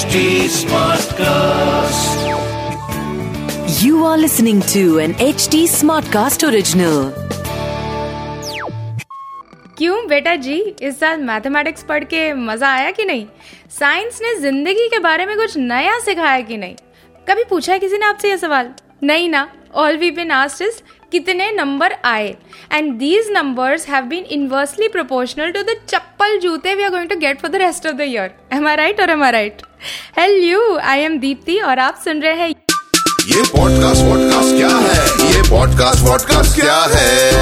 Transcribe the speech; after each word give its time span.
HD 0.00 0.20
Smartcast. 0.48 2.20
You 3.82 4.04
are 4.04 4.16
listening 4.16 4.62
to 4.72 4.98
an 4.98 5.14
HD 5.24 5.58
Smartcast 5.72 6.44
original. 6.48 7.10
क्यों 9.78 10.06
बेटा 10.08 10.34
जी 10.36 10.58
इस 10.82 10.98
साल 11.00 11.20
मैथमेटिक्स 11.22 11.82
पढ़ 11.82 12.04
के 12.04 12.32
मज़ा 12.32 12.70
आया 12.72 12.90
कि 12.90 13.04
नहीं? 13.04 13.26
साइंस 13.70 14.20
ने 14.22 14.34
ज़िंदगी 14.40 14.88
के 14.88 14.98
बारे 14.98 15.26
में 15.26 15.36
कुछ 15.36 15.56
नया 15.56 15.98
सिखाया 15.98 16.40
कि 16.40 16.56
नहीं? 16.56 16.74
कभी 17.30 17.44
पूछा 17.44 17.72
है 17.72 17.78
किसी 17.78 17.98
ने 17.98 18.06
आपसे 18.06 18.30
यह 18.30 18.36
सवाल? 18.36 18.72
नहीं 19.02 19.28
ना। 19.28 19.48
ऑल 19.74 19.96
वी 19.96 20.10
बिन 20.10 20.32
इज़ 20.62 20.82
कितने 21.12 21.50
नंबर 21.52 21.96
आए? 22.04 22.36
And 22.72 22.92
these 22.98 23.30
numbers 23.32 23.88
have 23.88 24.04
been 24.04 24.24
inversely 24.24 24.88
proportional 24.88 25.50
to 25.50 25.62
the 25.62 25.80
चप्पल 25.88 26.38
जूते 26.38 26.74
we 26.74 26.82
are 26.82 26.90
going 26.90 27.08
to 27.08 27.16
get 27.16 27.40
for 27.40 27.50
the 27.50 27.56
rest 27.68 27.86
of 27.86 27.96
the 27.96 28.00
year 28.00 28.34
am 28.52 28.68
I 28.68 28.76
right 28.76 29.00
और 29.00 29.10
am 29.10 29.24
I 29.24 29.32
right 29.32 29.62
hello 30.18 30.78
I 30.78 31.00
am 31.00 31.18
Deepti 31.18 31.58
और 31.58 31.78
आप 31.78 32.00
सुन 32.04 32.22
रहे 32.22 32.34
हैं 32.34 32.48
ये 32.48 33.42
podcast 33.42 34.02
vodcast 34.02 34.56
क्या 34.56 34.68
है? 34.68 35.32
ये 35.34 35.42
पॉडकास्ट 35.42 36.00
वॉडकास्ट 36.00 36.60
क्या 36.60 36.80
है? 36.90 37.32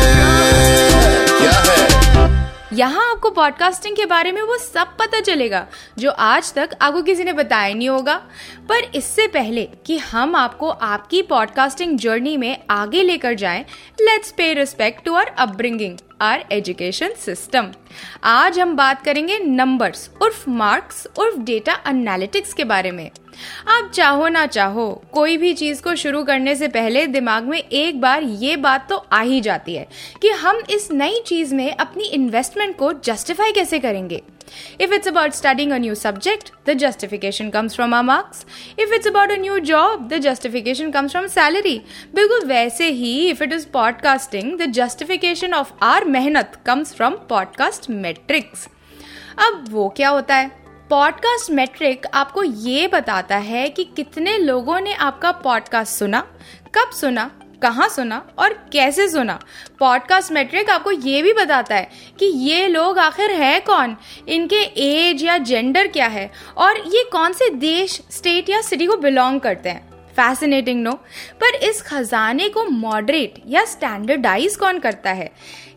क्या 1.39 1.51
है? 1.51 1.89
यहाँ 2.73 3.11
आपको 3.11 3.31
पॉडकास्टिंग 3.31 3.97
के 3.97 4.07
बारे 4.07 4.33
में 4.33 4.43
वो 4.43 4.59
सब 4.59 4.97
पता 4.99 5.21
चलेगा 5.21 5.67
जो 5.99 6.11
आज 6.11 6.53
तक 6.53 6.71
आपको 6.83 7.03
किसी 7.03 7.25
ने 7.25 7.33
बताया 7.33 7.75
नहीं 7.75 7.89
होगा। 7.89 8.15
पर 8.69 8.91
इससे 8.95 9.27
पहले 9.27 9.69
कि 9.87 9.99
हम 9.99 10.37
आपको 10.37 10.69
आपकी 10.69 11.23
पॉडकास्टिंग 11.23 11.99
जर्नी 11.99 12.37
में 12.37 12.65
आगे 12.71 13.03
लेकर 13.03 13.35
जाएँ, 13.35 13.65
let's 14.01 14.31
pay 14.33 14.55
respect 14.55 15.05
to 15.05 15.15
our 15.15 15.27
upbringing 15.39 15.99
our 16.21 16.45
education 16.53 17.13
system 17.17 17.67
आज 18.25 18.59
हम 18.59 18.75
बात 18.77 19.05
करेंगे 19.05 19.39
नंबर्स 19.39 20.11
उर्फ़ 20.23 20.49
मार्क्स 20.51 21.07
उर्फ़ 21.19 21.39
डेटा 21.39 21.77
एनालिटिक्स 21.87 22.53
के 22.53 22.65
बारे 22.65 22.91
में। 22.91 23.11
आप 23.69 23.91
चाहो 23.95 24.29
ना 24.29 24.47
चाहो, 24.47 25.03
कोई 25.13 25.37
भी 25.37 25.53
चीज़ 25.55 25.83
को 25.83 25.95
शुरू 25.97 26.25
करने 26.25 26.55
से 26.57 26.69
पहले 26.69 27.07
दिमाग 27.07 27.45
में 27.45 27.59
एक 27.59 28.01
बार 28.01 28.23
ये 28.23 28.57
बात 28.57 28.89
तो 28.91 28.97
आ 29.13 29.21
ही 29.21 29.41
जाती 29.41 29.75
है 29.75 29.87
कि 30.23 30.29
हम 30.29 30.63
इस 30.71 30.91
नई 30.93 31.23
चीज़ 31.27 31.55
में 31.55 31.77
अपनी 31.77 32.05
इन्वेस्टमेंट 32.05 32.77
को 32.77 32.93
जस्टिफाई 32.93 33.53
कैसे 33.53 33.79
करेंगे? 33.79 34.23
If 34.81 34.95
it's 34.95 35.09
about 35.09 35.33
studying 35.33 35.73
a 35.73 35.79
new 35.79 35.95
subject 35.95 36.51
the 36.67 36.73
justification 36.73 37.51
comes 37.51 37.75
from 37.75 37.95
our 37.95 38.03
marks 38.03 38.47
if 38.79 38.95
it's 38.95 39.07
about 39.07 39.31
a 39.31 39.37
new 39.37 39.59
job 39.59 40.09
the 40.09 40.19
justification 40.19 40.91
comes 40.91 41.11
from 41.11 41.27
salary 41.27 41.81
बिल्कुल 42.15 42.45
वैसे 42.45 42.89
ही 42.91 43.31
if 43.31 43.45
it 43.45 43.53
is 43.53 43.67
podcasting 43.67 44.59
the 44.59 44.71
justification 44.73 45.55
of 45.55 45.73
our 45.83 46.05
मेहनत 46.05 46.59
comes 46.67 46.95
from 46.95 47.15
podcast 47.29 47.91
metrics 47.91 48.69
अब 49.39 49.65
वो 49.71 49.89
क्या 49.89 50.09
होता 50.09 50.37
है? 50.37 50.58
Podcast 50.91 51.51
metric 51.51 52.07
आपको 52.15 52.43
ये 52.43 52.87
बताता 52.89 53.37
है 53.37 53.69
कि 53.69 53.85
कितने 53.85 54.37
लोगों 54.39 54.81
ने 54.81 54.95
आपका 54.95 55.33
पॉडकास्ट 55.33 55.99
सुना, 55.99 56.21
कब 56.75 56.91
सुना, 56.91 57.31
कहाँ 57.63 57.89
सुना 57.89 58.23
और 58.39 58.53
कैसे 58.73 59.09
सुना। 59.09 59.39
पॉडकास्ट 59.79 60.33
मेट्रिक 60.33 60.71
आपको 60.71 60.91
ये 60.91 61.23
भी 61.23 61.33
बताता 61.33 61.75
है 61.75 61.91
कि 62.19 62.27
ये 62.27 62.67
लोग 62.69 62.99
आखिर 62.99 63.31
है 63.31 63.61
कौन, 63.61 63.97
इनके 64.29 64.63
एज 64.85 65.25
या 65.25 65.39
जेंडर 65.39 65.87
क्या 65.87 66.07
है 66.07 66.31
और 66.57 66.79
ये 66.79 67.09
कौन 67.13 67.33
से 67.33 67.51
देश, 67.51 68.01
स्टेट 68.11 68.51
या 68.51 68.61
सिटी 68.61 68.87
को 68.87 68.97
बिलोंग 68.97 69.41
करते 69.41 69.69
हैं। 69.69 69.88
फैसिनेटिंग 70.19 70.83
नो 70.83 70.93
पर 71.41 71.55
इस 71.55 71.83
खजाने 71.83 72.49
को 72.49 72.65
मॉडरेट 72.65 73.43
या 73.49 73.65
स्टैंडर्डाइज 73.65 74.57
कौन 74.57 74.79
करता 74.79 75.11
है? 75.11 75.31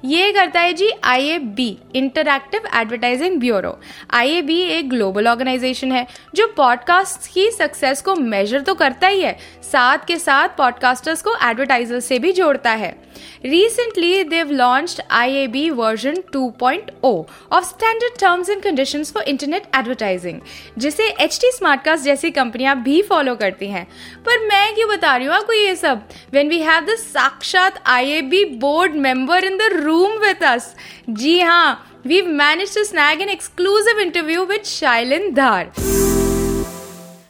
ये 0.06 0.32
करता 0.32 0.60
है 0.60 0.74
जी 0.74 0.90
I 1.04 1.28
A 1.30 1.38
B 1.38 1.78
interactive 1.96 2.62
advertising 2.76 3.40
bureau 3.40 3.80
I 4.12 4.30
A 4.30 4.42
B 4.42 4.60
एक 4.62 4.90
ग्लोबल 4.90 5.28
ऑर्गेनाइजेशन 5.28 5.92
है 5.92 6.06
जो 6.36 6.48
पॉडकास्ट 6.58 7.34
की 7.34 7.50
सक्सेस 7.52 8.02
को 8.02 8.16
मेजर 8.16 8.62
तो 8.62 8.74
करता 8.76 9.08
ही 9.08 9.22
है 9.22 9.38
साथ 9.72 10.06
के 10.08 10.18
साथ 10.18 10.58
पॉडकास्टर्स 10.58 11.22
को 11.22 11.36
एडवर्टाइजर 11.44 12.00
से 12.00 12.20
भी 12.20 12.32
जोड़ता 12.32 12.72
है। 12.72 13.12
Recently, 13.46 14.10
they've 14.24 14.52
launched 14.52 15.00
IAB 15.16 15.62
version 15.78 16.18
2.0 16.36 17.12
of 17.52 17.66
standard 17.70 18.16
terms 18.24 18.50
and 18.50 18.64
conditions 18.66 19.12
for 19.16 19.24
internet 19.34 19.68
advertising, 19.74 20.40
जिसे 20.78 21.08
एच 21.22 21.38
टी 21.42 21.52
स्मार्टकास्ट 21.52 22.04
जैसी 22.04 22.32
कंपनियाँ 22.32 22.76
भी 22.84 23.02
फॉलो 23.02 23.36
करती 23.36 23.68
हैं। 23.68 23.88
पर 24.32 24.46
मैं 24.48 24.74
क्यों 24.76 24.88
बता 24.90 25.16
रही 25.16 25.28
हूँ 25.28 25.34
आपको 25.36 25.54
ये 25.54 25.76
सब 25.76 26.04
वेन 26.34 26.50
वी 26.50 26.60
हैव 26.64 26.84
द 26.86 26.96
साक्षात 26.98 27.82
IAB 27.94 28.44
board 28.60 28.94
member 29.06 29.44
in 29.44 29.58
the 29.58 29.70
room 29.74 30.12
with 30.20 30.44
us 30.44 30.76
जी 31.10 31.40
हाँ 31.40 31.88
we've 32.10 32.30
managed 32.38 32.74
to 32.74 32.84
snag 32.86 33.20
an 33.24 33.32
exclusive 33.32 34.00
interview 34.04 34.46
with 34.52 34.64
Shailin 34.70 35.28
Dhar. 35.40 35.68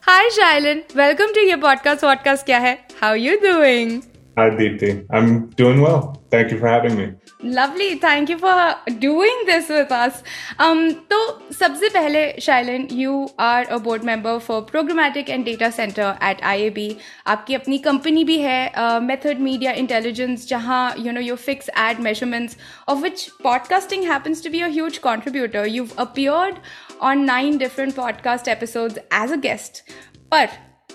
Hi 0.07 0.29
Shailin, 0.37 0.83
welcome 0.95 1.33
to 1.37 1.43
your 1.47 1.57
podcast. 1.65 2.05
Podcast 2.05 2.45
क्या 2.45 2.59
है? 2.59 2.77
How 3.01 3.09
are 3.09 3.21
you 3.23 3.35
doing? 3.41 3.91
Hi, 4.37 4.49
Deepthi. 4.61 4.93
I'm 5.09 5.33
doing 5.61 5.81
well. 5.81 5.99
Thank 6.35 6.53
you 6.53 6.59
for 6.59 6.69
having 6.69 6.95
me. 7.01 7.09
Lovely. 7.43 7.95
Thank 7.95 8.29
you 8.29 8.37
for 8.37 8.75
doing 8.99 9.45
this 9.45 9.67
with 9.69 9.91
us. 9.91 10.13
Um, 10.59 10.93
तो 11.09 11.49
सबसे 11.59 11.89
पहले 11.89 12.41
Shailin 12.41 12.87
you 12.91 13.29
are 13.39 13.65
a 13.65 13.77
board 13.77 14.03
member 14.03 14.37
for 14.37 14.61
programmatic 14.61 15.29
and 15.29 15.45
data 15.45 15.69
centre 15.69 16.13
at 16.23 16.41
I 16.41 16.97
आपकी 17.27 17.55
अपनी 17.55 17.77
कंपनी 17.77 18.23
भी 18.23 18.39
है 18.39 18.99
method 18.99 19.39
media 19.39 19.71
intelligence 19.71 20.47
जहाँ 20.47 20.95
you 20.99 21.11
know 21.11 21.21
you 21.21 21.35
fix 21.35 21.69
ad 21.69 21.99
measurements 21.99 22.57
of 22.87 22.99
which 22.99 23.27
podcasting 23.43 24.03
happens 24.03 24.43
to 24.43 24.49
be 24.49 24.61
a 24.61 24.67
huge 24.67 24.97
contributor 24.97 25.65
you 25.65 25.87
appeared 25.97 26.55
on 27.01 27.23
nine 27.25 27.57
different 27.57 27.95
podcast 27.95 28.47
episodes 28.47 28.97
as 28.97 29.31
a 29.31 29.35
guest 29.35 29.83
पर 30.31 30.49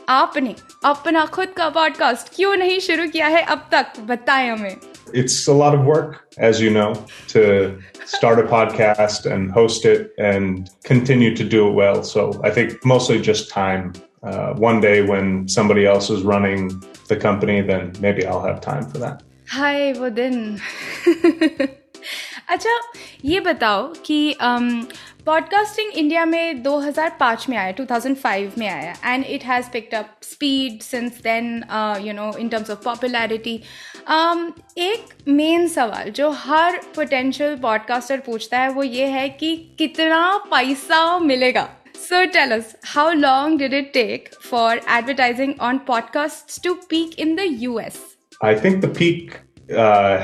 आपने 0.08 0.54
अपना 0.84 1.24
खुद 1.26 1.48
का 1.48 1.68
पॉडकास्ट 1.68 2.34
क्यों 2.36 2.56
नहीं 2.56 2.80
शुरू 2.80 3.08
किया 3.08 3.26
है? 3.26 3.42
अब 3.42 3.68
तक 3.72 3.86
बताएँ 4.00 4.50
हमें। 4.50 4.76
It's 5.13 5.47
a 5.47 5.53
lot 5.53 5.73
of 5.73 5.85
work, 5.85 6.33
as 6.37 6.61
you 6.61 6.69
know, 6.69 6.93
to 7.29 7.77
start 8.05 8.39
a 8.39 8.43
podcast 8.43 9.25
and 9.29 9.51
host 9.51 9.85
it 9.85 10.13
and 10.17 10.69
continue 10.83 11.35
to 11.35 11.43
do 11.43 11.67
it 11.67 11.71
well. 11.71 12.03
So 12.03 12.39
I 12.43 12.49
think 12.51 12.83
mostly 12.85 13.21
just 13.21 13.49
time. 13.49 13.93
Uh, 14.23 14.53
one 14.53 14.79
day 14.79 15.01
when 15.01 15.47
somebody 15.47 15.85
else 15.85 16.11
is 16.11 16.21
running 16.21 16.69
the 17.07 17.15
company, 17.15 17.61
then 17.61 17.91
maybe 17.99 18.25
I'll 18.25 18.45
have 18.45 18.61
time 18.61 18.85
for 18.87 18.99
that. 18.99 19.23
हाय 19.51 19.91
वो 19.93 20.09
दिन 20.09 20.57
अच्छा 22.49 22.79
ये 23.25 23.39
बताओ 23.39 23.93
कि 24.05 24.35
podcasting 25.26 25.92
India 25.92 26.24
में 26.24 26.62
2005 26.64 27.48
में 27.48 27.56
आया 27.56 27.74
2005 27.74 28.58
में 28.58 28.68
आया 28.68 29.14
and 29.14 29.24
it 29.24 29.44
has 29.44 29.66
picked 29.70 29.94
up 29.94 30.06
speed 30.22 30.80
since 30.80 31.12
then 31.12 31.64
you 32.00 32.12
know 32.12 32.32
in 32.38 32.48
terms 32.48 32.70
of 32.70 32.84
popularity 32.84 33.54
एक 34.78 35.24
मेन 35.28 35.68
सवाल 35.68 36.10
जो 36.10 36.30
हर 36.30 36.78
पोटेंशियल 36.96 37.56
पॉडकास्टर 37.56 38.20
पूछता 38.20 38.58
है 38.58 38.68
वो 38.68 38.82
ये 38.82 39.06
है 39.06 39.28
कि 39.28 39.74
कितना 39.78 40.38
पैसा 40.38 41.18
मिलेगा? 41.18 41.68
So 41.94 42.24
tell 42.24 42.50
us 42.50 42.76
how 42.84 43.12
long 43.12 43.58
did 43.58 43.74
it 43.74 43.92
take 43.92 44.28
for 44.50 44.80
advertising 44.90 45.54
on 45.60 45.78
podcast 45.78 46.64
to 46.64 46.74
peak 46.74 47.18
in 47.18 47.36
the 47.36 47.40
US 47.40 48.02
I 48.44 48.54
think 48.54 48.84
the 48.84 48.88
peak 48.88 49.34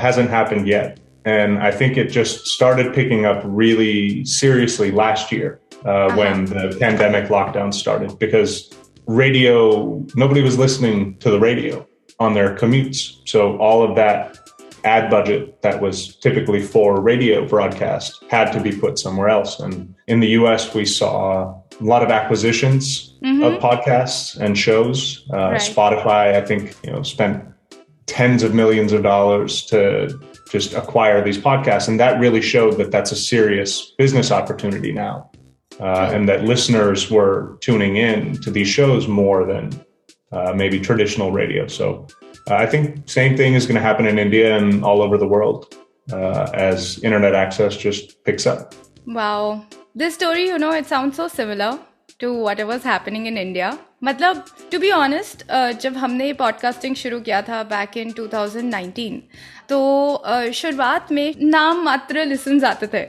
hasn't 0.03 1.02
And 1.25 1.59
I 1.59 1.71
think 1.71 1.97
it 1.97 2.09
just 2.09 2.47
started 2.47 2.93
picking 2.93 3.25
up 3.25 3.41
really 3.45 4.25
seriously 4.25 4.91
last 4.91 5.31
year 5.31 5.61
uh, 5.85 5.89
uh-huh. 5.89 6.17
when 6.17 6.45
the 6.45 6.75
pandemic 6.79 7.29
lockdown 7.29 7.73
started 7.73 8.17
because 8.19 8.69
radio, 9.07 10.05
nobody 10.15 10.41
was 10.41 10.57
listening 10.57 11.17
to 11.17 11.29
the 11.29 11.39
radio 11.39 11.87
on 12.19 12.33
their 12.33 12.55
commutes. 12.55 13.27
So 13.27 13.57
all 13.57 13.83
of 13.83 13.95
that 13.95 14.37
ad 14.83 15.09
budget 15.09 15.61
that 15.61 15.81
was 15.81 16.15
typically 16.17 16.61
for 16.61 16.99
radio 16.99 17.47
broadcast 17.47 18.23
had 18.29 18.51
to 18.51 18.59
be 18.59 18.71
put 18.71 18.99
somewhere 18.99 19.29
else. 19.29 19.59
And 19.59 19.95
in 20.07 20.19
the 20.19 20.29
US, 20.29 20.73
we 20.73 20.85
saw 20.85 21.53
a 21.79 21.83
lot 21.83 22.03
of 22.03 22.09
acquisitions 22.09 23.15
mm-hmm. 23.23 23.43
of 23.43 23.61
podcasts 23.61 24.37
and 24.37 24.57
shows. 24.57 25.25
Uh, 25.31 25.51
right. 25.51 25.61
Spotify, 25.61 26.35
I 26.35 26.41
think, 26.41 26.75
you 26.83 26.91
know, 26.91 27.03
spent 27.03 27.43
tens 28.05 28.43
of 28.43 28.53
millions 28.53 28.91
of 28.91 29.03
dollars 29.03 29.65
to 29.67 30.19
just 30.52 30.74
acquire 30.74 31.22
these 31.22 31.38
podcasts. 31.38 31.88
And 31.88 32.00
that 32.00 32.18
really 32.18 32.40
showed 32.40 32.78
that 32.78 32.90
that's 32.90 33.12
a 33.12 33.16
serious 33.16 33.92
business 33.98 34.30
opportunity 34.30 34.92
now. 34.92 35.30
Uh, 35.80 36.10
and 36.12 36.28
that 36.28 36.44
listeners 36.44 37.10
were 37.10 37.56
tuning 37.60 37.96
in 37.96 38.40
to 38.42 38.50
these 38.50 38.68
shows 38.68 39.06
more 39.06 39.44
than 39.46 39.70
uh, 40.32 40.52
maybe 40.54 40.80
traditional 40.80 41.30
radio. 41.30 41.66
So 41.68 42.06
uh, 42.50 42.54
I 42.54 42.66
think 42.66 43.08
same 43.08 43.36
thing 43.36 43.54
is 43.54 43.66
going 43.66 43.76
to 43.76 43.80
happen 43.80 44.06
in 44.06 44.18
India 44.18 44.56
and 44.56 44.84
all 44.84 45.02
over 45.02 45.16
the 45.16 45.28
world 45.28 45.76
uh, 46.12 46.50
as 46.52 46.98
internet 47.04 47.34
access 47.34 47.76
just 47.76 48.24
picks 48.24 48.46
up. 48.46 48.74
Wow. 49.06 49.64
This 49.94 50.14
story, 50.14 50.46
you 50.46 50.58
know, 50.58 50.72
it 50.72 50.86
sounds 50.86 51.16
so 51.16 51.28
similar 51.28 51.78
to 52.18 52.34
whatever's 52.34 52.82
happening 52.82 53.26
in 53.26 53.36
India. 53.36 53.78
मतलब 54.04 54.44
to 54.72 54.78
be 54.78 54.90
honest 54.90 55.42
जब 55.82 55.96
हमने 55.96 56.32
podcasting 56.40 56.94
शुरू 56.96 57.18
किया 57.20 57.40
था 57.42 57.62
back 57.70 57.96
in 57.96 58.12
2019 58.18 59.16
तो 59.69 60.51
शुरुआत 60.53 61.11
में 61.11 61.33
नाम 61.41 61.81
मात्र 61.83 62.25
लिसन 62.25 62.63
आते 62.65 62.87
थे. 62.87 63.01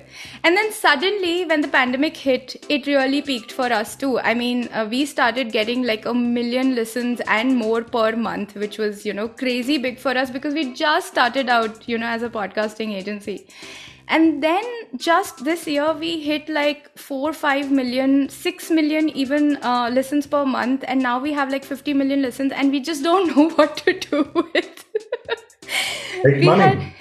And 0.47 0.57
then 0.57 0.71
suddenly 0.71 1.45
when 1.45 1.61
the 1.63 1.69
pandemic 1.73 2.15
hit 2.17 2.53
it 2.71 2.89
really 2.89 3.21
peaked 3.21 3.53
for 3.53 3.73
us 3.73 3.97
too 4.01 4.17
I 4.19 4.35
mean 4.35 4.69
we 4.89 5.05
started 5.07 5.51
getting 5.53 5.85
like 5.85 6.07
a 6.09 6.13
million 6.13 6.73
listen 6.75 7.17
and 7.29 7.57
more 7.57 7.83
per 7.95 8.17
month 8.27 8.57
which 8.57 8.81
was 8.81 9.09
you 9.09 9.15
know 9.15 9.27
crazy 9.39 9.79
big 9.79 9.97
for 9.99 10.17
us 10.17 10.31
because 10.31 10.55
we 10.55 10.65
just 10.65 11.09
started 11.09 11.51
out 11.51 11.89
you 11.89 11.99
know 11.99 12.15
as 12.15 12.25
a 12.25 12.29
podcasting 12.35 12.95
agency 12.97 13.39
and 14.11 14.33
then 14.41 14.65
just 15.03 15.43
this 15.45 15.67
year 15.69 15.93
we 15.99 16.11
hit 16.25 16.51
like 16.51 16.89
four 16.99 17.33
five 17.33 17.71
million 17.73 18.27
six 18.33 18.71
million 18.73 19.09
even 19.17 19.57
listen 19.93 20.21
per 20.33 20.45
month 20.47 20.85
and 20.85 21.03
now 21.03 21.21
we 21.21 21.33
have 21.33 21.51
like 21.51 21.65
fifty 21.65 21.93
million 21.93 22.23
listen 22.23 22.51
and 22.53 22.71
we 22.73 22.81
just 22.81 23.05
don't 23.05 23.37
know 23.37 23.49
what 23.59 23.81
to 23.87 23.93
do 23.93 24.41
with 24.41 24.85
Make 26.25 26.41
We 26.41 26.47
money. 26.47 26.95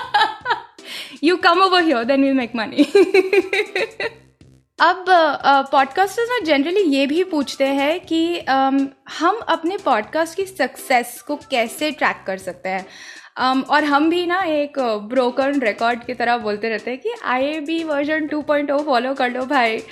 you 1.20 1.38
come 1.38 1.62
over 1.62 1.82
here 1.82 2.04
then 2.04 2.22
we'll 2.22 2.34
make 2.34 2.54
money. 2.54 2.86
अब 4.82 5.04
podcasters 5.72 6.28
ना 6.28 6.38
generally 6.44 6.80
ये 6.80 7.06
भी 7.06 7.24
पूछते 7.24 7.64
हैं 7.64 8.00
कि 8.00 8.40
um, 8.50 8.86
हम 9.18 9.36
अपने 9.48 9.76
podcast 9.76 10.36
की 10.36 10.44
सक्सेस 10.46 11.20
को 11.22 11.36
कैसे 11.36 11.90
ट्रैक 11.90 12.24
कर 12.26 12.38
सकते 12.38 12.68
हैं? 12.68 12.86
Um, 13.40 13.64
और 13.64 13.84
हम 13.84 14.10
भी 14.10 14.26
ना 14.26 14.40
एक 14.42 14.78
ब्रोकन 15.08 15.60
रिकॉर्ड 15.60 16.04
की 16.04 16.14
तरह 16.14 16.38
बोलते 16.38 16.68
रहते 16.68 16.90
हैं 16.90 17.00
कि 17.00 17.14
आई 17.24 17.60
बी 17.60 17.84
वर्जन 17.84 18.28
2.0 18.28 18.84
फॉलो 18.84 19.14
कर 19.14 19.30
लो 19.30 19.44
भाई। 19.44 19.82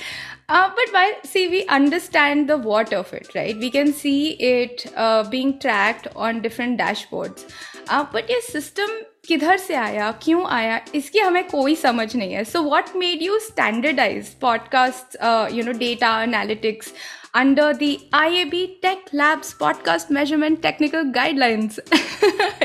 Uh, 0.50 0.70
but 0.78 0.92
while 0.94 1.14
see 1.34 1.42
we 1.52 1.60
understand 1.76 2.50
the 2.50 2.58
what 2.70 2.92
of 2.94 3.14
it 3.20 3.30
right 3.36 3.58
we 3.66 3.70
can 3.76 3.94
see 4.02 4.32
it 4.50 4.86
uh, 4.96 5.24
being 5.30 5.54
tracked 5.66 6.08
on 6.16 6.42
different 6.42 6.78
dashboards 6.82 7.46
uh, 7.88 8.04
but 8.14 8.30
ये 8.36 8.42
system 8.52 8.90
किधर 9.28 9.58
से 9.58 9.76
आया 9.76 10.12
क्यों 10.24 10.46
आया 10.54 10.80
इसकी 10.96 11.20
हमें 11.20 11.44
कोई 11.50 11.76
समझ 11.82 12.16
नहीं 12.16 12.34
है 12.34 12.44
so 12.44 12.62
what 12.64 12.96
made 13.04 13.22
you 13.22 13.38
standardise 13.40 14.34
podcast 14.42 15.18
you 15.56 15.64
know 15.66 15.72
data 15.80 16.22
analytics 16.24 16.94
under 17.42 17.68
the 17.78 17.88
IAB 18.18 18.58
Tech 18.82 19.08
Labs 19.20 19.48
podcast 19.62 20.12
measurement 20.18 20.60
technical 20.66 21.06
guidelines. 21.16 21.80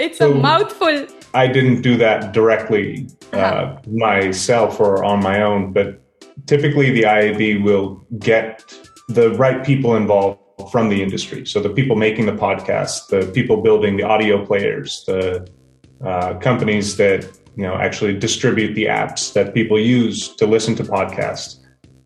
it's 0.00 0.20
a 0.20 0.26
So- 0.26 0.34
mouthful. 0.46 0.98
I 1.42 1.46
didn't 1.54 1.80
do 1.86 1.94
that 2.02 2.26
directly 2.34 2.82
uh, 3.32 3.62
myself 4.02 4.80
or 4.88 4.90
on 5.12 5.22
my 5.28 5.32
own, 5.46 5.64
but 5.78 5.94
typically 6.45 6.91
the 6.91 7.03
IAB 7.03 7.63
will 7.63 8.05
get 8.19 8.63
the 9.09 9.31
right 9.31 9.65
people 9.65 9.95
involved 9.95 10.39
from 10.71 10.89
the 10.89 11.01
industry. 11.01 11.45
So 11.45 11.59
the 11.61 11.69
people 11.69 11.95
making 11.95 12.25
the 12.25 12.33
podcast, 12.33 13.07
the 13.07 13.29
people 13.31 13.61
building 13.61 13.97
the 13.97 14.03
audio 14.03 14.45
players, 14.45 15.03
the 15.05 15.47
uh, 16.03 16.35
companies 16.35 16.97
that 16.97 17.23
you 17.55 17.63
know 17.63 17.75
actually 17.75 18.17
distribute 18.17 18.73
the 18.73 18.85
apps 18.85 19.33
that 19.33 19.53
people 19.53 19.79
use 19.79 20.35
to 20.35 20.45
listen 20.45 20.75
to 20.75 20.83
podcasts. 20.83 21.59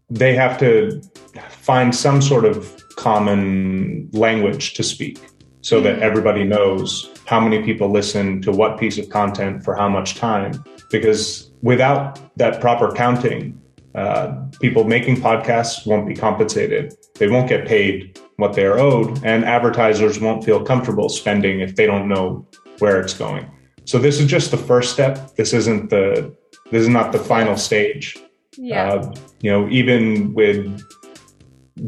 They 0.10 0.34
have 0.36 0.58
to 0.60 1.02
find 1.50 1.94
some 1.94 2.22
sort 2.22 2.46
of 2.46 2.84
common 2.96 4.10
language 4.14 4.74
to 4.76 4.84
speak 4.84 5.20
so 5.62 5.82
that 5.82 6.00
everybody 6.00 6.44
knows 6.44 7.12
how 7.26 7.40
many 7.40 7.62
people 7.62 7.90
listen 7.90 8.42
to 8.42 8.52
what 8.52 8.80
piece 8.80 8.98
of 8.98 9.10
content 9.10 9.64
for 9.64 9.76
how 9.76 9.90
much 9.90 10.16
time. 10.16 10.64
Because 10.90 11.52
without 11.62 12.20
that 12.38 12.62
proper 12.62 12.94
counting, 12.94 13.57
uh, 13.98 14.32
people 14.62 14.84
making 14.84 15.16
podcasts 15.16 15.88
won't 15.88 16.08
be 16.08 16.14
compensated. 16.14 16.94
They 17.16 17.28
won't 17.28 17.50
get 17.50 17.68
paid 17.68 18.20
what 18.36 18.54
they're 18.54 18.78
owed, 18.78 19.26
and 19.26 19.44
advertisers 19.44 20.20
won't 20.20 20.46
feel 20.46 20.64
comfortable 20.64 21.10
spending 21.10 21.62
if 21.62 21.76
they 21.76 21.88
don't 21.88 22.08
know 22.08 22.48
where 22.78 23.02
it's 23.02 23.16
going. 23.16 23.50
So 23.86 23.98
this 23.98 24.20
is 24.20 24.28
just 24.28 24.52
the 24.52 24.58
first 24.58 24.94
step. 24.94 25.36
This 25.36 25.52
isn't 25.52 25.90
the 25.90 26.36
this 26.70 26.84
is 26.84 26.90
not 26.90 27.12
the 27.12 27.18
final 27.18 27.58
stage. 27.58 28.16
Yeah. 28.56 28.94
Uh, 28.94 29.16
you 29.42 29.50
know, 29.50 29.68
even 29.70 30.34
with 30.36 30.80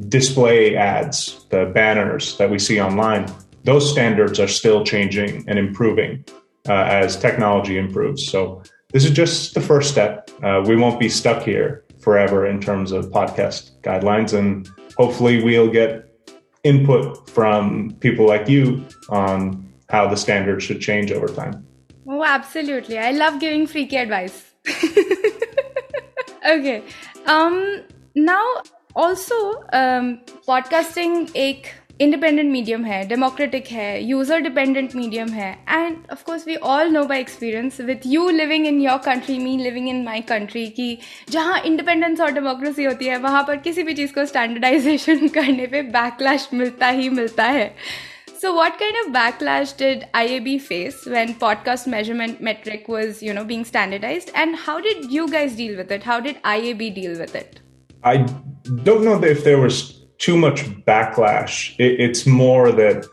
display 0.10 0.76
ads, 0.76 1.46
the 1.50 1.68
banners 1.76 2.38
that 2.38 2.50
we 2.50 2.58
see 2.58 2.82
online, 2.82 3.32
those 3.66 3.92
standards 3.92 4.40
are 4.40 4.48
still 4.48 4.84
changing 4.84 5.48
and 5.48 5.60
improving 5.60 6.26
uh, 6.68 6.74
as 6.74 7.18
technology 7.18 7.78
improves. 7.78 8.28
So 8.28 8.64
this 8.94 9.06
is 9.06 9.12
just 9.12 9.54
the 9.54 9.62
first 9.62 9.92
step. 9.92 10.32
Uh, 10.42 10.64
we 10.66 10.76
won't 10.76 11.00
be 11.00 11.10
stuck 11.10 11.44
here 11.44 11.84
forever 12.10 12.44
in 12.54 12.60
terms 12.60 12.92
of 12.92 13.06
podcast 13.12 13.70
guidelines, 13.82 14.34
and 14.34 14.68
hopefully 14.98 15.44
we'll 15.44 15.70
get 15.70 15.90
input 16.64 17.30
from 17.30 17.94
people 18.00 18.26
like 18.26 18.50
you 18.50 18.84
on 19.10 19.40
how 19.90 20.08
the 20.08 20.16
standards 20.16 20.64
should 20.64 20.82
change 20.82 21.12
over 21.12 21.28
time. 21.28 21.64
Oh, 22.08 22.24
absolutely. 22.24 22.98
I 22.98 23.12
love 23.12 23.40
giving 23.40 23.68
freaky 23.68 23.98
advice. 23.98 24.38
okay. 26.56 26.82
Um 27.28 27.56
now 28.16 28.46
also 28.96 29.36
um 29.72 30.06
podcasting 30.48 31.30
एक 31.36 31.62
independent 32.04 32.50
medium 32.52 32.84
है 32.86 33.08
democratic 33.08 33.68
है 33.68 33.88
user 34.10 34.40
dependent 34.44 34.96
medium 34.96 35.32
है 35.34 35.50
and 35.78 36.12
of 36.16 36.24
course 36.28 36.46
we 36.50 36.56
all 36.72 36.92
know 36.92 37.06
by 37.08 37.18
experience 37.24 37.80
with 37.90 38.06
you 38.12 38.28
living 38.36 38.68
in 38.68 38.80
your 38.82 38.98
country 39.08 39.38
me 39.48 39.56
living 39.64 39.90
in 39.94 40.04
my 40.06 40.22
country 40.30 40.66
कि 40.78 40.98
जहाँ 41.32 41.62
independence 41.72 42.22
और 42.22 42.32
democracy 42.32 42.88
होती 42.88 43.06
है 43.06 43.18
वहाँ 43.28 43.44
पर 43.48 43.58
किसी 43.68 43.84
भी 43.84 43.94
चीज़ 43.94 44.14
को 44.14 44.26
standardization 44.26 45.30
करने 45.34 45.68
पे 45.74 45.84
backlash 45.92 46.54
मिलता 46.54 46.88
ही 47.02 47.10
मिलता 47.10 47.44
है 47.44 47.74
so 48.42 48.56
what 48.56 48.80
kind 48.80 48.96
of 49.04 49.12
backlash 49.14 49.76
did 49.76 50.08
IAB 50.14 50.62
face 50.62 51.06
when 51.06 51.34
podcast 51.36 51.88
measurement 51.88 52.42
metric 52.42 52.88
was, 52.88 53.22
you 53.22 53.34
know, 53.34 53.44
being 53.44 53.66
standardized 53.66 54.32
and 54.34 54.56
how 54.56 54.80
did 54.80 55.12
you 55.12 55.28
guys 55.28 55.58
deal 55.58 55.76
with 55.76 55.92
it? 55.92 56.04
How 56.04 56.22
did 56.22 56.42
IAB 56.44 56.96
deal 56.96 57.20
with 57.20 57.36
it? 57.36 57.60
I 58.02 58.20
don't 58.86 59.04
know 59.04 59.22
if 59.22 59.44
there 59.44 59.58
was 59.58 59.99
too 60.20 60.38
much 60.38 60.66
backlash. 60.86 61.74
It, 61.80 62.00
it's 62.00 62.26
more 62.28 62.72
that 62.72 63.06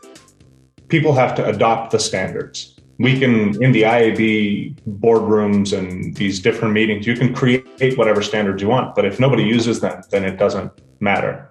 people 0.89 1.13
have 1.13 1.33
to 1.35 1.45
adopt 1.45 1.91
the 1.91 1.99
standards. 1.99 2.75
We 2.99 3.19
can, 3.19 3.61
in 3.61 3.71
the 3.71 3.83
IAB 3.83 4.79
boardrooms 4.99 5.77
and 5.77 6.15
these 6.15 6.39
different 6.39 6.73
meetings, 6.73 7.05
you 7.05 7.15
can 7.15 7.33
create 7.33 7.97
whatever 7.97 8.21
standards 8.21 8.61
you 8.61 8.67
want, 8.67 8.95
but 8.95 9.05
if 9.05 9.19
nobody 9.19 9.43
uses 9.43 9.81
them, 9.81 10.01
then 10.09 10.23
it 10.25 10.37
doesn't 10.37 10.71
matter. 10.99 11.49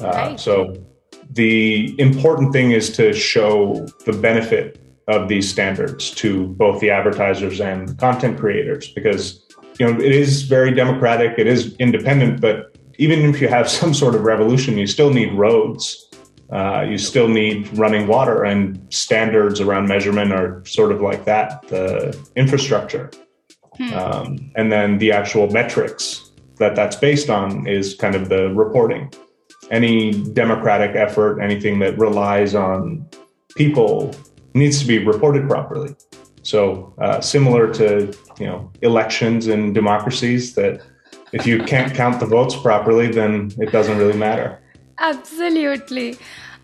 Uh, 0.00 0.06
Right. 0.06 0.40
So 0.40 0.74
the 1.30 1.98
important 1.98 2.52
thing 2.52 2.70
is 2.70 2.94
to 2.96 3.12
show 3.12 3.86
the 4.06 4.12
benefit 4.12 4.80
of 5.08 5.28
these 5.28 5.50
standards 5.50 6.10
to 6.12 6.48
both 6.48 6.80
the 6.80 6.90
advertisers 6.90 7.60
and 7.60 7.98
content 7.98 8.38
creators 8.38 8.88
because 8.88 9.44
you 9.78 9.86
know 9.86 10.00
it 10.00 10.12
is 10.12 10.42
very 10.42 10.72
democratic 10.72 11.38
it 11.38 11.46
is 11.46 11.76
independent 11.76 12.40
but 12.40 12.73
even 12.98 13.20
if 13.20 13.40
you 13.40 13.48
have 13.48 13.68
some 13.80 13.94
sort 13.94 14.14
of 14.14 14.22
revolution 14.22 14.78
you 14.78 14.86
still 14.86 15.10
need 15.10 15.32
roads. 15.34 16.08
Uh, 16.52 16.82
you 16.82 16.98
still 16.98 17.26
need 17.26 17.66
running 17.76 18.06
water 18.06 18.44
and 18.44 18.78
standards 18.92 19.60
around 19.60 19.88
measurement 19.88 20.30
are 20.30 20.62
sort 20.66 20.92
of 20.92 21.00
like 21.00 21.24
that 21.24 21.66
the 21.68 22.16
infrastructure. 22.36 23.10
Um, 23.94 24.52
and 24.54 24.70
then 24.70 24.98
the 24.98 25.10
actual 25.10 25.50
metrics 25.50 26.30
that 26.58 26.76
that's 26.76 26.96
based 26.96 27.30
on 27.30 27.66
is 27.66 27.94
kind 27.94 28.14
of 28.14 28.28
the 28.28 28.50
reporting. 28.54 29.12
Any 29.70 30.12
democratic 30.32 30.94
effort 30.94 31.40
anything 31.40 31.78
that 31.80 31.98
relies 31.98 32.54
on 32.54 33.08
people 33.56 34.14
needs 34.54 34.78
to 34.80 34.86
be 34.86 34.98
reported 35.04 35.48
properly. 35.48 35.96
So 36.42 36.94
uh, 36.98 37.20
similar 37.20 37.72
to 37.74 38.14
you 38.38 38.46
know 38.46 38.70
elections 38.82 39.48
in 39.48 39.72
democracies 39.72 40.54
that 40.54 40.82
if 41.34 41.46
you 41.46 41.58
can't 41.62 41.94
count 41.94 42.18
the 42.20 42.26
votes 42.26 42.56
properly 42.56 43.08
then 43.20 43.50
it 43.58 43.70
doesn't 43.72 43.98
really 43.98 44.16
matter 44.16 44.58
Absolutely. 44.98 46.18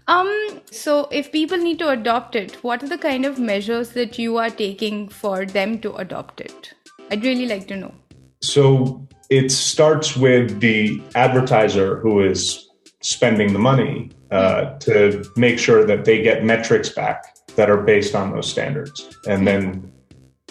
Um, 0.09 0.61
so 0.71 1.09
if 1.11 1.31
people 1.31 1.59
need 1.59 1.79
to 1.79 1.89
adopt 1.91 2.35
it, 2.35 2.57
what 2.65 2.83
are 2.83 2.89
the 2.89 2.99
kind 2.99 3.25
of 3.25 3.39
measures 3.39 3.91
that 3.91 4.19
you 4.19 4.39
are 4.39 4.51
taking 4.51 5.09
for 5.09 5.47
them 5.47 5.79
to 5.81 5.95
adopt 5.95 6.41
it? 6.41 6.75
I'd 7.11 7.23
really 7.23 7.47
like 7.47 7.69
to 7.69 7.77
know. 7.77 7.95
So 8.43 9.07
it 9.31 9.51
starts 9.53 10.17
with 10.17 10.61
the 10.61 11.01
advertiser 11.15 12.01
who 12.01 12.21
is 12.23 12.69
spending 13.03 13.53
the 13.53 13.59
money 13.59 14.11
uh, 14.31 14.77
to 14.79 15.25
make 15.37 15.59
sure 15.59 15.85
that 15.87 16.05
they 16.05 16.23
get 16.23 16.45
metrics 16.45 16.89
back 16.89 17.37
that 17.57 17.71
are 17.71 17.83
based 17.83 18.15
on 18.15 18.33
those 18.33 18.51
standards. 18.51 19.09
And 19.29 19.47
then 19.47 19.93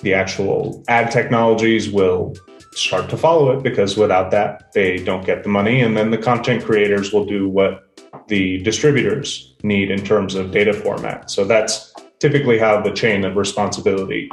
the 0.01 0.13
actual 0.13 0.83
ad 0.87 1.11
technologies 1.11 1.89
will 1.89 2.35
start 2.73 3.09
to 3.09 3.17
follow 3.17 3.51
it 3.51 3.63
because 3.63 3.97
without 3.97 4.31
that, 4.31 4.71
they 4.73 5.03
don't 5.03 5.25
get 5.25 5.43
the 5.43 5.49
money. 5.49 5.81
And 5.81 5.97
then 5.97 6.11
the 6.11 6.17
content 6.17 6.63
creators 6.63 7.11
will 7.11 7.25
do 7.25 7.49
what 7.49 7.85
the 8.27 8.59
distributors 8.59 9.55
need 9.63 9.91
in 9.91 10.03
terms 10.03 10.35
of 10.35 10.51
data 10.51 10.73
format. 10.73 11.29
So 11.29 11.45
that's 11.45 11.93
typically 12.19 12.59
how 12.59 12.81
the 12.81 12.91
chain 12.91 13.25
of 13.25 13.35
responsibility 13.35 14.29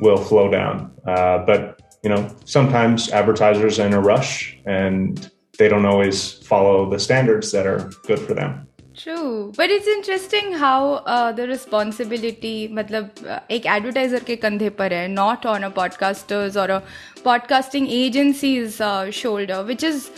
will 0.00 0.18
flow 0.18 0.50
down. 0.50 0.92
Uh, 1.06 1.44
but 1.44 1.80
you 2.02 2.10
know, 2.10 2.34
sometimes 2.44 3.10
advertisers 3.10 3.78
are 3.78 3.86
in 3.86 3.94
a 3.94 4.00
rush 4.00 4.56
and 4.66 5.30
they 5.58 5.68
don't 5.68 5.86
always 5.86 6.34
follow 6.46 6.88
the 6.88 6.98
standards 6.98 7.50
that 7.52 7.66
are 7.66 7.90
good 8.06 8.20
for 8.20 8.34
them. 8.34 8.67
True, 8.97 9.51
but 9.57 9.71
it's 9.71 9.87
interesting 9.87 10.53
how 10.53 10.93
uh, 11.13 11.31
the 11.31 11.47
responsibility, 11.47 12.67
मतलब 12.67 13.09
uh, 13.27 13.39
एक 13.51 13.65
advertiser 13.75 14.23
के 14.23 14.35
कंधे 14.35 14.69
पर 14.81 14.93
है, 14.93 15.07
not 15.13 15.45
on 15.45 15.63
a 15.63 15.71
podcaster's 15.71 16.55
or 16.55 16.69
a 16.75 16.83
podcasting 17.23 17.87
agency's 17.89 18.79
uh, 18.79 19.09
shoulder, 19.09 19.63
which 19.63 19.83
is 19.83 20.11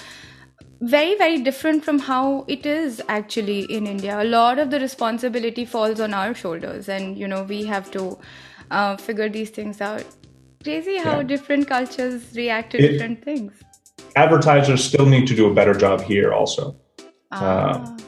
very 0.81 1.15
very 1.15 1.39
different 1.39 1.85
from 1.85 1.99
how 1.99 2.43
it 2.47 2.65
is 2.65 3.01
actually 3.07 3.59
in 3.77 3.87
India. 3.87 4.21
A 4.21 4.25
lot 4.25 4.59
of 4.59 4.71
the 4.71 4.79
responsibility 4.79 5.63
falls 5.63 6.01
on 6.01 6.13
our 6.13 6.33
shoulders, 6.35 6.89
and 6.89 7.17
you 7.17 7.27
know 7.27 7.43
we 7.43 7.63
have 7.65 7.89
to 7.91 8.17
uh, 8.71 8.97
figure 8.97 9.29
these 9.29 9.49
things 9.51 9.79
out. 9.79 10.03
Crazy 10.63 10.97
how 10.97 11.17
Yeah. 11.17 11.23
different 11.23 11.69
cultures 11.69 12.27
react 12.35 12.71
to 12.71 12.83
It- 12.83 12.91
different 12.91 13.23
things. 13.23 13.53
Advertisers 14.17 14.83
still 14.83 15.05
need 15.05 15.27
to 15.27 15.35
do 15.35 15.49
a 15.49 15.53
better 15.53 15.73
job 15.73 16.01
here 16.01 16.33
also. 16.33 16.75
Ah, 17.31 17.93
okay. 17.93 18.03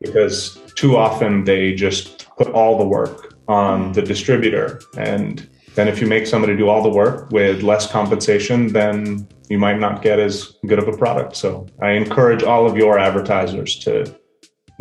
because 0.00 0.58
too 0.82 0.96
often 0.96 1.44
they 1.44 1.62
just 1.74 2.26
put 2.38 2.48
all 2.60 2.78
the 2.78 2.88
work 2.98 3.34
on 3.48 3.92
the 3.92 4.02
distributor 4.02 4.80
and 4.96 5.46
then 5.76 5.88
if 5.88 6.00
you 6.00 6.06
make 6.06 6.26
somebody 6.26 6.54
do 6.56 6.68
all 6.68 6.82
the 6.82 6.94
work 7.02 7.30
with 7.38 7.62
less 7.62 7.90
compensation 7.90 8.66
then 8.78 9.26
you 9.50 9.58
might 9.58 9.78
not 9.84 10.02
get 10.02 10.18
as 10.18 10.34
good 10.72 10.78
of 10.82 10.88
a 10.94 10.96
product 11.04 11.36
so 11.44 11.50
i 11.82 11.90
encourage 12.02 12.42
all 12.42 12.66
of 12.70 12.76
your 12.82 12.98
advertisers 12.98 13.78
to 13.84 13.92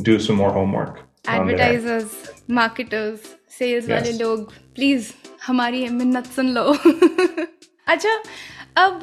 do 0.10 0.20
some 0.20 0.36
more 0.44 0.52
homework 0.60 0.96
on 1.28 1.48
their- 1.48 1.56
advertisers 1.56 2.14
marketers 2.60 3.20
sales 3.58 3.90
वाले 3.90 4.12
Yes. 4.12 4.20
लोग 4.22 4.52
please 4.76 5.14
हमारी 5.48 5.88
मिन्नत 6.00 6.26
सुन 6.36 6.48
लो 6.58 6.64
अच्छा 7.94 8.16
अब 8.86 9.02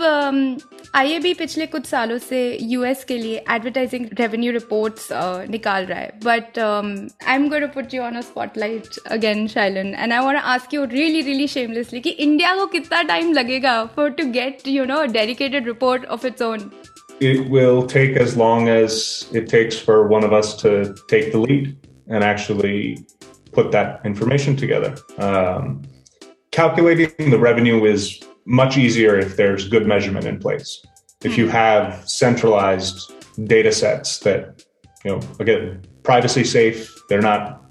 आई 0.94 1.18
भी 1.18 1.32
पिछले 1.34 1.66
कुछ 1.66 1.86
सालों 1.86 2.16
से 2.18 2.40
यूएस 2.62 3.04
के 3.04 3.16
लिए 3.18 3.44
एडवर्टाइजिंग 3.50 4.06
रेवेन्यू 4.20 4.52
रिपोर्ट्स 4.52 5.08
निकाल 5.50 5.84
रहा 5.86 5.98
है 5.98 6.12
but 6.24 6.58
I 6.58 7.34
am 7.34 7.48
going 7.48 7.64
to 7.64 7.68
put 7.74 7.94
you 7.94 8.02
on 8.02 8.16
a 8.16 8.20
spotlight 8.20 8.98
again 9.16 9.46
Shailene 9.48 9.94
and 9.94 10.12
I 10.12 10.24
want 10.24 10.38
to 10.38 10.42
ask 10.52 10.74
you 10.74 10.84
really 10.92 11.20
really 11.20 11.46
shamelessly 11.48 12.00
कि 12.00 12.10
इंडिया 12.10 12.54
को 12.56 12.66
कितना 12.76 13.02
टाइम 13.12 13.32
लगेगा 13.32 13.82
for 13.96 14.10
to 14.20 14.30
get 14.32 14.68
you 14.68 14.84
know 14.84 15.04
dedicated 15.12 15.66
report 15.66 16.06
of 16.06 16.24
its 16.24 16.42
own 16.42 16.70
it 17.20 17.48
will 17.50 17.80
take 17.84 18.16
as 18.16 18.36
long 18.36 18.68
as 18.68 18.96
it 19.32 19.48
takes 19.48 19.78
for 19.86 19.94
one 20.08 20.24
of 20.24 20.32
us 20.32 20.54
to 20.56 20.94
take 21.08 21.32
the 21.32 21.38
lead 21.38 21.76
and 22.08 22.24
actually 22.24 22.98
put 23.52 23.72
that 23.72 24.04
information 24.04 24.56
together. 24.56 24.96
Um, 25.18 25.82
calculating 26.52 27.30
the 27.30 27.38
revenue 27.38 27.84
is 27.84 28.20
much 28.45 28.77
easier 28.77 29.17
if 29.17 29.35
there's 29.35 29.67
good 29.67 29.87
measurement 29.87 30.25
in 30.25 30.39
place. 30.39 30.85
If 31.23 31.37
you 31.37 31.47
have 31.49 32.07
centralized 32.07 33.11
data 33.45 33.71
sets 33.71 34.19
that, 34.19 34.63
you 35.05 35.11
know, 35.11 35.21
again, 35.39 35.81
privacy 36.03 36.43
safe, 36.43 36.93
they're 37.09 37.21
not 37.21 37.63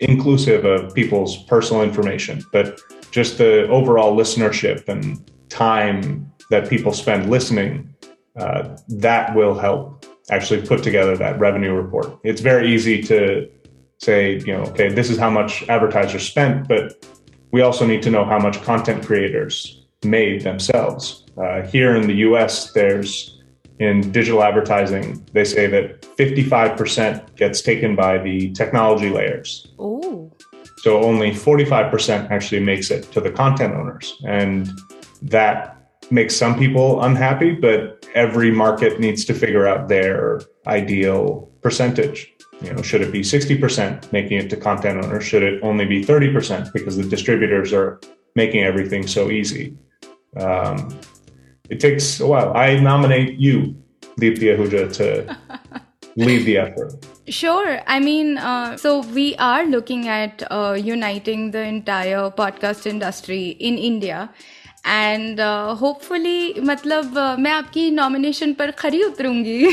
inclusive 0.00 0.64
of 0.64 0.94
people's 0.94 1.42
personal 1.44 1.82
information, 1.82 2.42
but 2.52 2.80
just 3.10 3.38
the 3.38 3.68
overall 3.68 4.16
listenership 4.16 4.88
and 4.88 5.30
time 5.48 6.30
that 6.50 6.68
people 6.68 6.92
spend 6.92 7.30
listening 7.30 7.94
uh, 8.36 8.76
that 8.88 9.34
will 9.34 9.56
help 9.56 10.04
actually 10.30 10.60
put 10.66 10.82
together 10.82 11.16
that 11.16 11.38
revenue 11.38 11.72
report. 11.72 12.18
It's 12.24 12.40
very 12.40 12.72
easy 12.74 13.02
to 13.02 13.48
say, 13.98 14.38
you 14.38 14.52
know, 14.52 14.62
okay, 14.64 14.88
this 14.88 15.10
is 15.10 15.18
how 15.18 15.30
much 15.30 15.68
advertisers 15.68 16.26
spent, 16.26 16.66
but 16.66 17.06
we 17.52 17.60
also 17.60 17.86
need 17.86 18.02
to 18.02 18.10
know 18.10 18.24
how 18.24 18.38
much 18.38 18.60
content 18.62 19.04
creators 19.04 19.83
made 20.04 20.42
themselves. 20.42 21.24
Uh, 21.36 21.62
here 21.62 21.96
in 21.96 22.06
the 22.06 22.14
US, 22.28 22.72
there's 22.72 23.34
in 23.78 24.12
digital 24.12 24.42
advertising, 24.42 25.24
they 25.32 25.44
say 25.44 25.66
that 25.66 26.02
55% 26.16 27.34
gets 27.36 27.60
taken 27.60 27.96
by 27.96 28.18
the 28.18 28.52
technology 28.52 29.10
layers. 29.10 29.66
Oh 29.78 30.30
So 30.78 31.02
only 31.02 31.30
45% 31.32 32.30
actually 32.30 32.60
makes 32.60 32.90
it 32.90 33.10
to 33.12 33.20
the 33.20 33.30
content 33.30 33.74
owners. 33.74 34.14
And 34.26 34.70
that 35.22 35.76
makes 36.10 36.36
some 36.36 36.58
people 36.58 37.02
unhappy, 37.02 37.52
but 37.52 38.06
every 38.14 38.50
market 38.50 39.00
needs 39.00 39.24
to 39.24 39.34
figure 39.34 39.66
out 39.66 39.88
their 39.88 40.40
ideal 40.66 41.50
percentage. 41.62 42.32
You 42.62 42.72
know, 42.72 42.82
should 42.82 43.00
it 43.00 43.12
be 43.12 43.22
60% 43.22 44.12
making 44.12 44.38
it 44.38 44.50
to 44.50 44.56
content 44.56 45.04
owners? 45.04 45.24
Should 45.24 45.42
it 45.42 45.62
only 45.62 45.86
be 45.86 46.04
30% 46.04 46.72
because 46.72 46.96
the 46.96 47.04
distributors 47.04 47.72
are 47.72 48.00
making 48.36 48.62
everything 48.62 49.06
so 49.06 49.30
easy? 49.30 49.76
Um, 50.35 50.99
it 51.69 51.79
takes 51.79 52.19
a 52.19 52.27
while. 52.27 52.55
I 52.55 52.79
nominate 52.79 53.39
you, 53.39 53.75
Deepthi 54.19 54.55
Ahuja, 54.55 54.93
to 54.97 55.37
lead 56.15 56.45
the 56.45 56.57
effort. 56.57 56.93
Sure. 57.27 57.79
I 57.85 57.99
mean, 57.99 58.37
uh, 58.37 58.77
so 58.77 59.01
we 59.01 59.35
are 59.35 59.65
looking 59.65 60.07
at 60.07 60.43
uh, 60.49 60.73
uniting 60.73 61.51
the 61.51 61.61
entire 61.61 62.29
podcast 62.31 62.85
industry 62.85 63.49
in 63.59 63.77
India. 63.77 64.29
And 64.87 65.39
hopefully 65.79 66.53
मतलब 66.59 67.17
uh, 67.17 67.39
मैं 67.39 67.51
आपकी 67.51 67.89
nomination 67.91 68.53
पर 68.53 68.71
खरी 68.71 69.01
उतरूंगी 69.03 69.67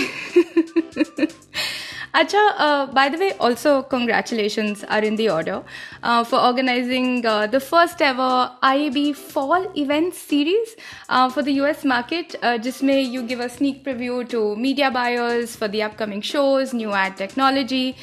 अच्छा 2.14 2.86
by 2.94 3.10
the 3.10 3.16
way 3.16 3.30
also 3.42 3.82
congratulation 3.92 4.74
are 4.90 5.06
in 5.06 5.16
order 5.16 6.24
for 6.24 6.40
organising 6.40 7.24
the 7.52 7.60
first 7.60 8.02
ever 8.02 8.58
I 8.68 8.90
B 8.90 9.12
fall 9.14 9.68
event 9.78 10.14
series 10.14 10.76
for 11.10 11.44
the 11.44 11.48
U 11.48 11.66
S 11.66 11.86
market 11.86 12.36
जिसमें 12.64 12.98
you 12.98 13.22
give 13.28 13.44
a 13.44 13.48
sneak 13.56 13.84
preview 13.84 14.22
to 14.32 14.44
media 14.56 14.90
buyers 14.90 15.56
for 15.58 15.70
the 15.70 15.82
upcoming 15.84 16.22
shows 16.32 16.76
new 16.76 16.96
ad 16.96 17.16
technology 17.18 17.94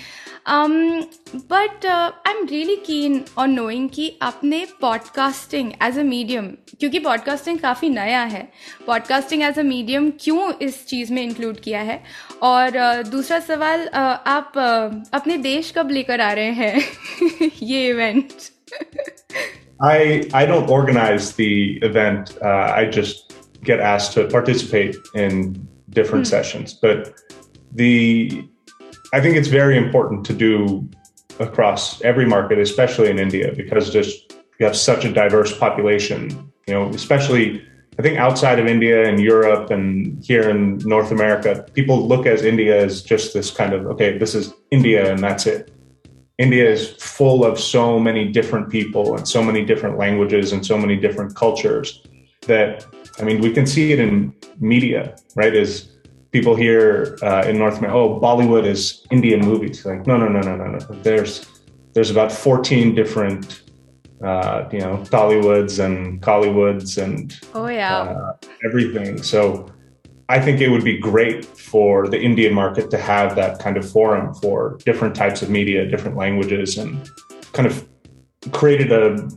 but 0.49 1.87
I 1.87 2.33
am 2.33 2.47
really 2.51 2.77
keen 2.77 3.21
on 3.39 3.51
knowing 3.51 3.89
कि 3.95 4.19
आपने 4.23 4.65
podcasting 4.81 5.73
as 5.83 5.99
a 5.99 6.03
medium 6.03 6.47
क्योंकि 6.81 6.99
podcasting 6.99 7.59
काफ़ी 7.59 7.89
नया 7.89 8.23
है। 8.23 8.43
Podcasting 8.87 9.43
as 9.43 9.59
a 9.59 9.63
medium 9.63 10.11
क्यों 10.21 10.53
इस 10.63 10.85
चीज़ 10.87 11.13
में 11.13 11.23
include 11.23 11.61
किया 11.61 11.81
है? 11.81 12.03
और 12.42 12.72
uh, 12.72 13.12
दूसरा 13.12 13.40
सवाल 13.40 13.86
uh, 13.88 14.18
आप 14.28 14.54
uh, 14.58 15.10
अपने 15.14 15.38
देश 15.38 15.72
कब 15.78 15.90
लेकर 15.92 16.22
आ 16.22 16.32
रहे 16.34 16.52
हैं 16.52 16.82
ये 17.64 17.88
event 17.90 18.34
I 19.82 20.30
I 20.34 20.46
don't 20.46 20.70
organize 20.70 21.34
the 21.36 21.78
event. 21.84 22.38
Uh, 22.42 22.72
I 22.76 22.86
just 22.86 23.34
get 23.64 23.80
asked 23.80 24.14
to 24.14 24.28
participate 24.28 24.96
in 25.14 25.68
different 25.90 26.28
sessions. 26.28 26.74
But 26.74 27.14
the 27.72 28.48
I 29.14 29.22
think 29.22 29.36
it's 29.38 29.48
very 29.48 29.78
important 29.78 30.26
to 30.28 30.34
do 30.34 30.90
across 31.40 32.02
every 32.02 32.26
market, 32.26 32.60
especially 32.60 33.10
in 33.10 33.20
India, 33.20 33.52
because 33.56 33.92
just 33.92 34.34
you 34.60 34.66
have 34.66 34.76
such 34.76 35.06
a 35.06 35.12
diverse 35.12 35.58
population. 35.58 36.52
You 36.68 36.74
know, 36.74 36.90
especially 36.90 37.62
I 37.99 38.03
think 38.03 38.17
outside 38.19 38.61
of 38.61 38.67
India 38.67 39.09
and 39.09 39.19
Europe 39.19 39.71
and 39.71 40.25
here 40.25 40.49
in 40.51 40.79
North 40.79 41.11
America, 41.11 41.67
people 41.75 42.07
look 42.07 42.27
as 42.27 42.45
India 42.45 42.81
as 42.81 43.03
just 43.03 43.35
this 43.35 43.51
kind 43.51 43.73
of 43.73 43.87
okay, 43.87 44.17
this 44.17 44.35
is 44.35 44.55
India 44.71 45.13
and 45.13 45.19
that's 45.19 45.47
it. 45.47 45.73
India 46.39 46.71
is 46.71 46.91
full 46.91 47.45
of 47.45 47.59
so 47.59 47.99
many 47.99 48.31
different 48.31 48.71
people 48.71 49.17
and 49.17 49.27
so 49.27 49.43
many 49.43 49.65
different 49.65 49.99
languages 49.99 50.53
and 50.53 50.65
so 50.65 50.79
many 50.79 50.97
different 50.97 51.35
cultures 51.35 52.07
that 52.47 52.87
I 53.19 53.25
mean 53.25 53.41
we 53.41 53.53
can 53.53 53.67
see 53.67 53.93
it 53.93 53.99
in 53.99 54.33
media, 54.61 55.17
right? 55.35 55.55
As 55.55 55.89
people 56.31 56.55
here 56.55 57.19
uh, 57.23 57.43
in 57.49 57.59
North 57.59 57.79
America, 57.79 57.99
oh, 57.99 58.21
Bollywood 58.21 58.65
is 58.65 59.07
Indian 59.11 59.41
movies. 59.41 59.85
Like, 59.85 60.07
no, 60.07 60.17
no, 60.17 60.29
no, 60.29 60.41
no, 60.41 60.57
no, 60.57 60.67
no. 60.67 60.79
There's 61.03 61.47
there's 61.95 62.11
about 62.11 62.31
14 62.31 62.95
different, 62.95 63.63
uh, 64.23 64.69
you 64.73 64.81
know, 64.81 64.99
Tollywoods 65.11 65.85
and 65.85 66.21
Kollywoods 66.21 67.03
and 67.03 67.39
oh 67.55 67.69
yeah 67.69 67.99
uh, 67.99 68.33
everything. 68.65 69.23
So 69.23 69.73
I 70.29 70.41
think 70.41 70.61
it 70.61 70.69
would 70.69 70.85
be 70.85 70.99
great 70.99 71.45
for 71.45 72.09
the 72.09 72.21
Indian 72.21 72.53
market 72.53 72.91
to 72.91 72.99
have 72.99 73.35
that 73.37 73.61
kind 73.61 73.77
of 73.77 73.91
forum 73.91 74.35
for 74.35 74.79
different 74.85 75.15
types 75.15 75.41
of 75.43 75.49
media, 75.51 75.87
different 75.87 76.17
languages, 76.17 76.77
and 76.77 77.09
kind 77.53 77.67
of 77.67 77.89
created 78.53 78.93
a 78.93 79.29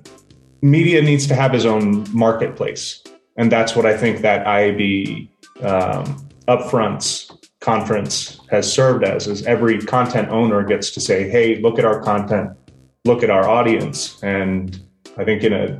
media 0.62 1.02
needs 1.02 1.28
to 1.28 1.36
have 1.36 1.54
his 1.54 1.66
own 1.66 2.06
marketplace. 2.14 3.04
And 3.38 3.52
that's 3.52 3.76
what 3.76 3.86
I 3.86 3.96
think 3.96 4.22
that 4.22 4.46
IAB 4.46 5.30
um, 5.64 6.30
upfronts 6.48 7.32
conference 7.62 8.42
has 8.50 8.72
served 8.72 9.04
as 9.04 9.28
is 9.28 9.46
every 9.46 9.80
content 9.80 10.30
owner 10.30 10.64
gets 10.64 10.92
to 10.92 11.00
say, 11.00 11.30
hey, 11.30 11.62
look 11.62 11.80
at 11.80 11.86
our 11.86 12.02
content, 12.02 12.52
look 13.05 13.24
at 13.24 13.29
our 13.29 13.48
audience. 13.48 14.22
And 14.24 14.79
I 15.17 15.24
think 15.24 15.43
in 15.43 15.53
a 15.53 15.79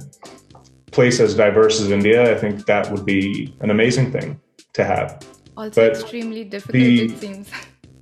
place 0.92 1.20
as 1.20 1.36
diverse 1.36 1.80
as 1.82 1.92
India, 1.92 2.34
I 2.36 2.38
think 2.38 2.66
that 2.66 2.92
would 2.92 3.06
be 3.06 3.56
an 3.62 3.70
amazing 3.70 4.12
thing 4.12 4.40
to 4.74 4.84
have. 4.84 5.24
also 5.58 5.70
but 5.82 5.92
extremely 6.00 6.44
difficult 6.44 6.74
the- 6.74 7.06
it 7.06 7.18
seems 7.20 7.50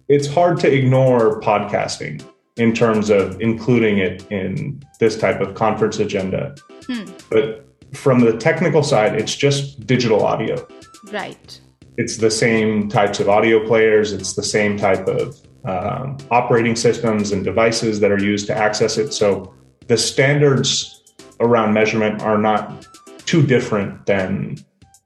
It's 0.09 0.27
hard 0.27 0.59
to 0.61 0.73
ignore 0.73 1.39
podcasting 1.39 2.25
in 2.57 2.73
terms 2.73 3.11
of 3.11 3.39
including 3.41 3.99
it 3.99 4.25
in 4.31 4.81
this 4.99 5.15
type 5.15 5.39
of 5.39 5.53
conference 5.53 5.99
agenda. 5.99 6.55
Hmm. 6.87 7.05
But 7.29 7.67
from 7.93 8.21
the 8.21 8.35
technical 8.35 8.81
side, 8.81 9.13
it's 9.15 9.35
just 9.35 9.85
digital 9.85 10.25
audio. 10.25 10.67
right 11.11 11.61
It's 11.97 12.17
the 12.17 12.31
same 12.31 12.89
types 12.89 13.19
of 13.19 13.29
audio 13.29 13.63
players, 13.67 14.11
it's 14.11 14.33
the 14.33 14.41
same 14.43 14.77
type 14.77 15.07
of 15.07 15.35
um, 15.69 16.17
operating 16.31 16.75
systems 16.75 17.31
and 17.31 17.43
devices 17.43 17.99
that 18.01 18.11
are 18.11 18.23
used 18.33 18.47
to 18.47 18.55
access 18.55 18.97
it. 18.97 19.13
So 19.13 19.53
the 19.87 19.97
standards 19.97 21.03
around 21.39 21.73
measurement 21.73 22.21
are 22.21 22.37
not 22.37 22.87
too 23.25 23.41
different 23.45 24.05
than, 24.05 24.57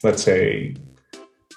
let's 0.03 0.24
say, 0.24 0.75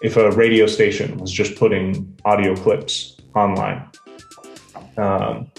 if 0.02 0.16
a 0.16 0.30
radio 0.32 0.66
station 0.66 1.16
was 1.18 1.32
just 1.32 1.56
putting 1.56 1.86
audio 2.24 2.54
clips 2.54 3.16
online. 3.34 3.88
Um, 4.96 5.50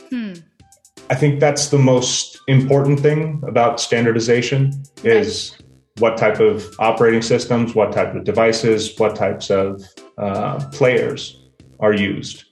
I 1.10 1.16
think 1.16 1.39
that's 1.39 1.70
the 1.70 1.80
most 1.80 2.39
important 2.48 3.00
thing 3.00 3.42
about 3.48 3.80
standardization 3.80 4.84
is 5.04 5.58
what 6.00 6.18
type 6.18 6.39
of 6.39 6.66
operating 6.80 7.22
systems, 7.22 7.74
what 7.74 7.92
type 7.92 8.13
of 8.13 8.24
devices, 8.24 8.98
what 8.98 9.16
types 9.16 9.50
of 9.50 9.84
uh, 10.18 10.68
players 10.72 11.42
are 11.80 11.94
used. 11.94 12.47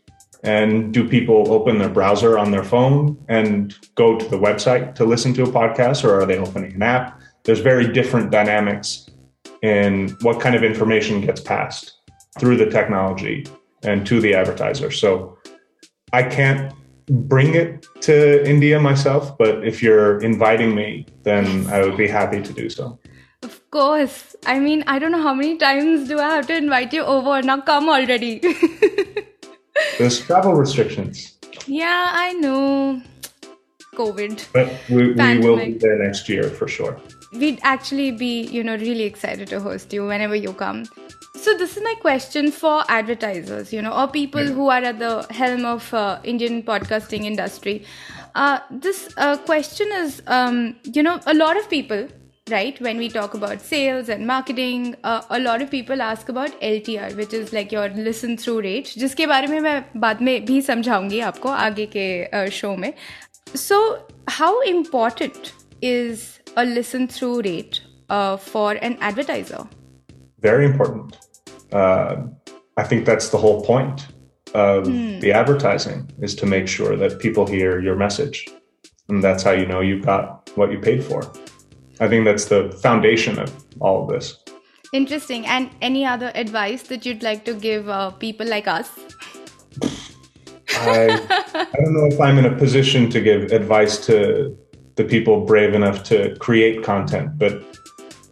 And 0.46 0.94
do 0.94 1.08
people 1.10 1.52
open 1.52 1.80
their 1.80 1.90
browser 1.90 2.38
on 2.38 2.52
their 2.52 2.64
phone 2.64 3.18
and 3.28 3.76
go 3.96 4.18
to 4.18 4.26
the 4.28 4.38
website 4.38 4.94
to 4.96 5.04
listen 5.04 5.34
to 5.34 5.44
a 5.44 5.48
podcast, 5.48 6.04
or 6.04 6.22
are 6.22 6.26
they 6.26 6.38
opening 6.38 6.74
an 6.76 6.84
app? 6.84 7.20
There's 7.44 7.60
very 7.60 7.92
different 7.92 8.32
dynamics 8.32 9.10
in 9.64 10.16
what 10.22 10.40
kind 10.40 10.56
of 10.56 10.64
information 10.64 11.22
gets 11.22 11.42
passed 11.42 11.94
through 12.40 12.58
the 12.58 12.68
technology 12.68 13.48
and 13.82 14.06
to 14.06 14.22
the 14.22 14.36
advertiser. 14.36 14.92
So 14.92 15.38
I 16.14 16.22
can't 16.22 16.72
bring 17.08 17.56
it 17.56 17.86
to 18.02 18.48
India 18.48 18.80
myself, 18.80 19.38
but 19.38 19.68
if 19.68 19.82
you're 19.82 20.20
inviting 20.22 20.76
me, 20.76 21.08
then 21.24 21.68
I 21.68 21.82
would 21.82 21.98
be 21.98 22.08
happy 22.08 22.42
to 22.42 22.54
do 22.54 22.70
so. 22.70 23.00
Of 23.42 23.70
course. 23.70 24.36
I 24.46 24.60
mean, 24.60 24.84
I 24.88 25.00
don't 25.00 25.12
know 25.12 25.22
how 25.22 25.34
many 25.34 25.58
times 25.58 26.08
do 26.08 26.20
I 26.20 26.36
have 26.36 26.48
to 26.48 26.56
invite 26.56 26.94
you 26.94 27.04
over. 27.04 27.42
Now 27.42 27.62
come 27.62 27.90
already. 27.90 28.42
There's 29.98 30.20
travel 30.20 30.54
restrictions, 30.54 31.36
yeah, 31.68 32.12
I 32.14 32.34
know. 32.34 33.02
COVID. 33.96 34.52
but 34.52 34.70
we, 34.90 35.14
we 35.14 35.40
will 35.40 35.56
be 35.56 35.74
there 35.74 36.04
next 36.04 36.28
year 36.28 36.50
for 36.50 36.68
sure. 36.68 37.00
We'd 37.32 37.60
actually 37.64 38.12
be, 38.12 38.42
you 38.42 38.64
know, 38.64 38.76
really 38.76 39.04
excited 39.04 39.48
to 39.50 39.62
host 39.62 39.94
you 39.94 40.06
whenever 40.06 40.36
you 40.36 40.52
come. 40.52 40.86
So 41.36 41.58
this 41.58 41.78
is 41.78 41.84
my 41.84 41.96
question 42.02 42.52
for 42.52 42.84
advertisers, 42.90 43.72
you 43.72 43.82
know, 43.82 43.94
or 43.94 44.08
people 44.08 44.44
who 44.44 44.70
are 44.70 44.82
at 44.82 45.00
the 45.00 45.26
helm 45.30 45.66
of 45.66 45.94
uh, 45.94 46.20
Indian 46.24 46.64
podcasting 46.64 47.24
industry. 47.24 47.86
Uh, 48.36 48.60
this 48.70 49.14
uh, 49.18 49.38
question 49.38 49.88
is, 49.94 50.22
um, 50.28 50.76
you 50.84 51.02
know, 51.02 51.20
a 51.26 51.34
lot 51.34 51.56
of 51.58 51.70
people, 51.70 52.08
right? 52.51 52.81
When 52.81 52.99
we 52.99 53.09
talk 53.09 53.35
about 53.35 53.61
sales 53.61 54.09
and 54.09 54.27
marketing, 54.27 54.97
uh, 55.05 55.23
a 55.31 55.39
lot 55.39 55.63
of 55.63 55.71
people 55.71 56.03
ask 56.03 56.29
about 56.29 56.61
LTR, 56.61 57.17
which 57.17 57.33
is 57.33 57.53
like 57.53 57.73
your 57.73 57.89
listen 57.91 58.37
through 58.37 58.61
rate, 58.63 58.95
जिसके 58.99 59.27
बारे 59.27 59.47
में 59.47 59.61
मैं 59.61 60.01
बाद 60.01 60.23
में 60.23 60.45
भी 60.47 60.61
समझाऊंगी 60.63 61.21
आपको 61.31 61.49
आगे 61.49 61.87
के 61.97 62.51
शो 62.51 62.77
में. 62.77 62.93
So 63.55 63.99
how 64.29 64.61
important 64.63 65.53
is 65.83 66.39
a 66.57 66.65
listen 66.65 67.09
through 67.09 67.43
rate 67.43 67.81
uh, 68.09 68.37
for 68.37 68.73
an 68.73 68.97
advertiser? 69.01 69.67
Very 70.41 70.65
important. 70.65 71.19
Uh, 71.73 72.17
I 72.77 72.85
think 72.85 73.05
that's 73.05 73.31
the 73.31 73.39
whole 73.39 73.63
point 73.65 74.07
of 74.55 74.87
the 75.21 75.33
advertising 75.33 76.11
is 76.21 76.35
to 76.37 76.47
make 76.47 76.67
sure 76.67 76.97
that 76.97 77.21
people 77.21 77.47
hear 77.47 77.81
your 77.81 77.95
message. 77.95 78.49
And 79.09 79.23
that's 79.23 79.43
how 79.43 79.53
you 79.53 79.67
know 79.67 79.81
you've 79.81 80.05
got 80.05 80.51
what 80.57 80.73
you 80.73 80.79
paid 80.79 81.05
for. 81.05 81.31
I 82.00 82.08
think 82.08 82.26
that's 82.26 82.46
the 82.46 82.72
foundation 82.82 83.40
of 83.40 83.54
all 83.80 84.04
of 84.04 84.10
this. 84.10 84.38
Interesting. 84.94 85.46
And 85.46 85.70
any 85.82 86.06
other 86.06 86.32
advice 86.36 86.84
that 86.84 87.06
you'd 87.06 87.24
like 87.24 87.46
to 87.46 87.54
give 87.54 87.90
uh, 87.90 88.12
people 88.12 88.48
like 88.48 88.68
us? 88.68 88.90
I, 90.70 91.08
I 91.54 91.82
don't 91.84 91.94
know 91.94 92.06
if 92.06 92.20
I'm 92.20 92.38
in 92.38 92.46
a 92.46 92.56
position 92.56 93.10
to 93.10 93.22
give 93.22 93.52
advice 93.52 94.06
to 94.06 94.58
the 94.96 95.04
people 95.04 95.46
brave 95.46 95.74
enough 95.74 96.04
to 96.04 96.36
create 96.38 96.84
content, 96.84 97.38
but 97.38 97.54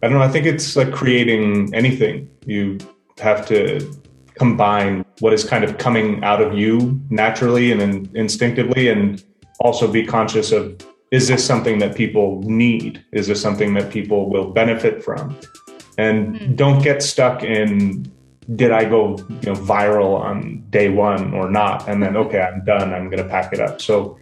I 0.02 0.08
don't 0.08 0.18
know. 0.18 0.22
I 0.22 0.28
think 0.28 0.46
it's 0.46 0.76
like 0.76 0.92
creating 0.92 1.74
anything. 1.74 2.28
You 2.46 2.78
have 3.18 3.46
to 3.46 3.92
combine 4.34 5.04
what 5.20 5.32
is 5.32 5.44
kind 5.44 5.64
of 5.64 5.78
coming 5.78 6.22
out 6.24 6.42
of 6.42 6.54
you 6.54 7.00
naturally 7.10 7.70
and 7.72 7.80
in, 7.80 8.10
instinctively, 8.14 8.88
and 8.88 9.22
also 9.60 9.90
be 9.90 10.04
conscious 10.04 10.52
of 10.52 10.76
is 11.10 11.28
this 11.28 11.44
something 11.44 11.78
that 11.78 11.94
people 11.94 12.42
need? 12.42 13.04
Is 13.12 13.28
this 13.28 13.40
something 13.40 13.74
that 13.74 13.90
people 13.90 14.30
will 14.30 14.50
benefit 14.50 15.04
from? 15.04 15.38
And 15.98 16.36
hmm. 16.36 16.54
don't 16.54 16.82
get 16.82 17.02
stuck 17.02 17.42
in 17.42 18.10
did 18.56 18.72
I 18.72 18.84
go 18.84 19.16
you 19.16 19.46
know 19.46 19.54
viral 19.54 20.20
on 20.20 20.64
day 20.68 20.90
one 20.90 21.32
or 21.32 21.50
not? 21.50 21.88
And 21.88 22.02
then 22.02 22.16
okay, 22.16 22.40
I'm 22.40 22.64
done. 22.64 22.92
I'm 22.92 23.08
going 23.08 23.22
to 23.22 23.28
pack 23.28 23.52
it 23.52 23.60
up. 23.60 23.80
So 23.80 24.18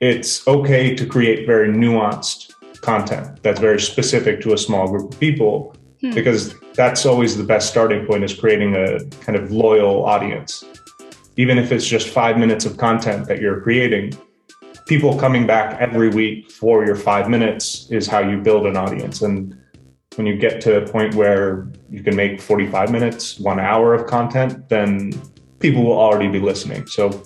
it's 0.00 0.46
okay 0.46 0.94
to 0.94 1.06
create 1.06 1.46
very 1.46 1.68
nuanced 1.68 2.52
content 2.80 3.42
that's 3.42 3.60
very 3.60 3.80
specific 3.80 4.40
to 4.42 4.52
a 4.52 4.58
small 4.58 4.88
group 4.88 5.12
of 5.12 5.20
people 5.20 5.74
hmm. 6.00 6.12
because 6.14 6.54
that's 6.74 7.06
always 7.06 7.36
the 7.36 7.44
best 7.44 7.70
starting 7.70 8.06
point 8.06 8.22
is 8.22 8.34
creating 8.34 8.76
a 8.76 9.00
kind 9.24 9.36
of 9.36 9.50
loyal 9.50 10.04
audience 10.04 10.64
even 11.36 11.58
if 11.58 11.72
it's 11.72 11.86
just 11.86 12.08
five 12.08 12.38
minutes 12.38 12.64
of 12.64 12.76
content 12.76 13.26
that 13.26 13.40
you're 13.40 13.60
creating 13.60 14.16
people 14.86 15.18
coming 15.18 15.46
back 15.46 15.80
every 15.80 16.08
week 16.08 16.50
for 16.50 16.84
your 16.86 16.96
five 16.96 17.28
minutes 17.28 17.90
is 17.90 18.06
how 18.06 18.20
you 18.20 18.40
build 18.40 18.66
an 18.66 18.76
audience. 18.76 19.20
And 19.20 19.56
when 20.14 20.26
you 20.26 20.36
get 20.36 20.60
to 20.62 20.82
a 20.82 20.86
point 20.86 21.14
where 21.14 21.68
you 21.90 22.02
can 22.02 22.16
make 22.16 22.40
45 22.40 22.90
minutes 22.90 23.38
one 23.38 23.60
hour 23.60 23.92
of 23.92 24.06
content 24.06 24.68
then 24.70 25.12
people 25.58 25.82
will 25.82 25.98
already 25.98 26.28
be 26.28 26.40
listening. 26.40 26.86
So 26.86 27.22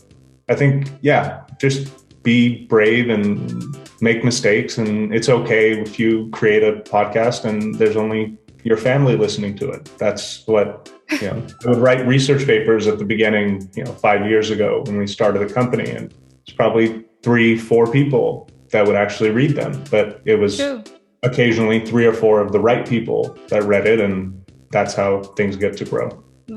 i 0.49 0.55
think 0.55 0.91
yeah 1.01 1.43
just 1.61 1.89
be 2.23 2.67
brave 2.67 3.09
and 3.09 3.77
make 4.01 4.25
mistakes. 4.25 4.79
And 4.79 5.15
it's 5.15 5.29
okay 5.29 5.81
if 5.81 5.99
you 5.99 6.29
create 6.33 6.63
a 6.63 6.81
podcast 6.83 7.45
and 7.45 7.75
there's 7.77 7.97
only 7.97 8.37
your 8.65 8.77
family 8.77 9.17
listening 9.17 9.57
to 9.57 9.71
it. 9.71 9.91
That's 9.99 10.47
what 10.47 10.91
you 11.11 11.23
know 11.23 11.45
i 11.65 11.69
would 11.69 11.79
write 11.79 12.07
research 12.07 12.47
papers 12.47 12.87
at 12.87 12.99
the 12.99 13.05
beginning 13.05 13.69
you 13.75 13.83
know 13.83 13.93
five 13.95 14.27
years 14.27 14.51
ago 14.51 14.85
when 14.87 14.99
we 14.99 15.07
started 15.07 15.47
the 15.47 15.53
company. 15.53 15.91
And 15.91 16.15
it's 16.43 16.53
probably 16.53 17.05
three 17.23 17.57
four 17.57 17.91
people 17.91 18.49
that 18.71 18.87
would 18.87 18.97
actually 18.97 19.31
read 19.31 19.55
them 19.57 19.83
but 19.91 20.21
it 20.25 20.37
was 20.37 20.57
True. 20.57 20.83
occasionally 21.23 21.85
three 21.85 22.07
or 22.07 22.13
four 22.13 22.41
of 22.41 22.53
the 22.53 22.61
right 22.61 22.87
people 22.87 23.37
that 23.49 23.63
read 23.65 23.87
it 23.87 24.01
and 24.01 24.45
that's 24.71 24.95
how 24.95 25.23
things 25.37 25.57
get 25.57 25.77
to 25.77 25.85
grow 25.85 26.09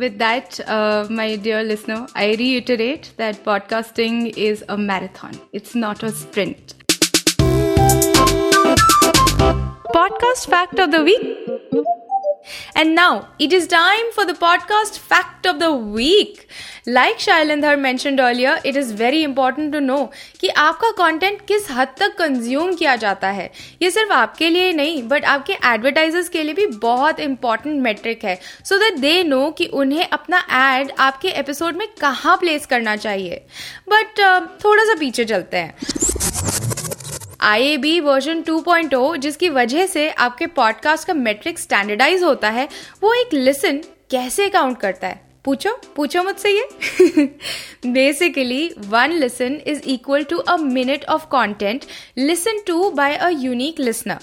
With 0.03 0.17
that, 0.17 0.59
uh, 0.75 1.05
my 1.09 1.35
dear 1.35 1.61
listener, 1.63 2.07
I 2.15 2.33
reiterate 2.39 3.11
that 3.17 3.43
podcasting 3.45 4.35
is 4.35 4.63
a 4.67 4.75
marathon, 4.75 5.33
it's 5.51 5.75
not 5.75 6.01
a 6.01 6.09
sprint. 6.09 6.73
Podcast 9.93 10.47
fact 10.49 10.79
of 10.79 10.89
the 10.89 11.03
week. 11.03 11.23
And 12.75 12.95
now 12.97 13.11
it 13.39 13.53
is 13.53 13.67
time 13.67 14.11
for 14.15 14.25
the 14.25 14.33
podcast 14.33 14.97
fact 15.11 15.45
of 15.45 15.59
the 15.59 15.71
week. 15.97 16.47
Like 16.87 17.19
Shailendhar 17.19 17.73
mentioned 17.79 18.19
earlier, 18.19 18.59
it 18.63 18.75
is 18.75 18.91
very 18.91 19.21
important 19.23 19.71
to 19.75 19.81
know 19.81 20.01
कि 20.39 20.47
आपका 20.47 20.89
content 20.97 21.41
किस 21.47 21.69
हद 21.71 21.95
तक 21.99 22.15
consume 22.17 22.73
किया 22.73 22.95
जाता 22.95 23.27
है। 23.27 23.49
ये 23.81 23.91
सिर्फ़ 23.91 24.11
आपके 24.13 24.49
लिए 24.49 24.71
नहीं 24.73 25.01
बट 25.07 25.25
आपके 25.25 25.53
एडवर्टाइजर्स 25.65 26.29
के 26.29 26.43
लिए 26.43 26.53
भी 26.53 26.65
बहुत 26.65 27.19
इंपॉर्टेंट 27.19 27.81
मेट्रिक 27.81 28.25
है। 28.25 28.39
सो 28.65 28.77
दैट 28.77 28.99
दे 28.99 29.23
नो 29.23 29.49
कि 29.51 29.65
उन्हें 29.65 30.07
अपना 30.07 30.45
एड 30.77 30.91
आपके 30.99 31.29
एपिसोड 31.29 31.77
में 31.77 31.87
कहाँ 32.01 32.37
प्लेस 32.37 32.65
करना 32.65 32.95
चाहिए। 32.95 33.45
बट 33.89 34.19
थोड़ा 34.65 34.83
सा 34.83 34.95
पीछे 34.99 35.25
चलते 35.25 35.57
हैं। 35.57 36.72
आई 37.43 37.63
ए 37.63 37.77
बी 37.77 37.99
वर्जन 37.99 38.41
2.0 38.41 39.15
जिसकी 39.17 39.49
वजह 39.49 39.85
से 39.85 40.09
आपके 40.09 40.45
पॉडकास्ट 40.47 41.07
का 41.07 41.13
मेट्रिक 41.13 41.59
स्टैंडर्डाइज 41.59 42.23
होता 42.23 42.49
है, 42.49 42.67
वो 43.03 43.13
एक 43.13 43.33
लिसन 43.33 43.81
कैसे 44.11 44.47
काउंट 44.49 44.77
करता 44.79 45.07
है? 45.07 45.21
पूछो 45.45 45.71
पूछो 45.95 46.23
मुझसे 46.23 46.49
ये। 46.49 47.25
Basically 47.87 48.73
one 48.87 49.11
listen 49.11 49.59
is 49.67 49.81
equal 49.83 50.23
to 50.23 50.37
a 50.37 50.55
minute 50.57 51.05
of 51.05 51.25
content 51.25 51.85
listen 52.17 52.61
to 52.67 52.89
by 52.89 53.15
a 53.15 53.29
unique 53.29 53.79
listener 53.79 54.19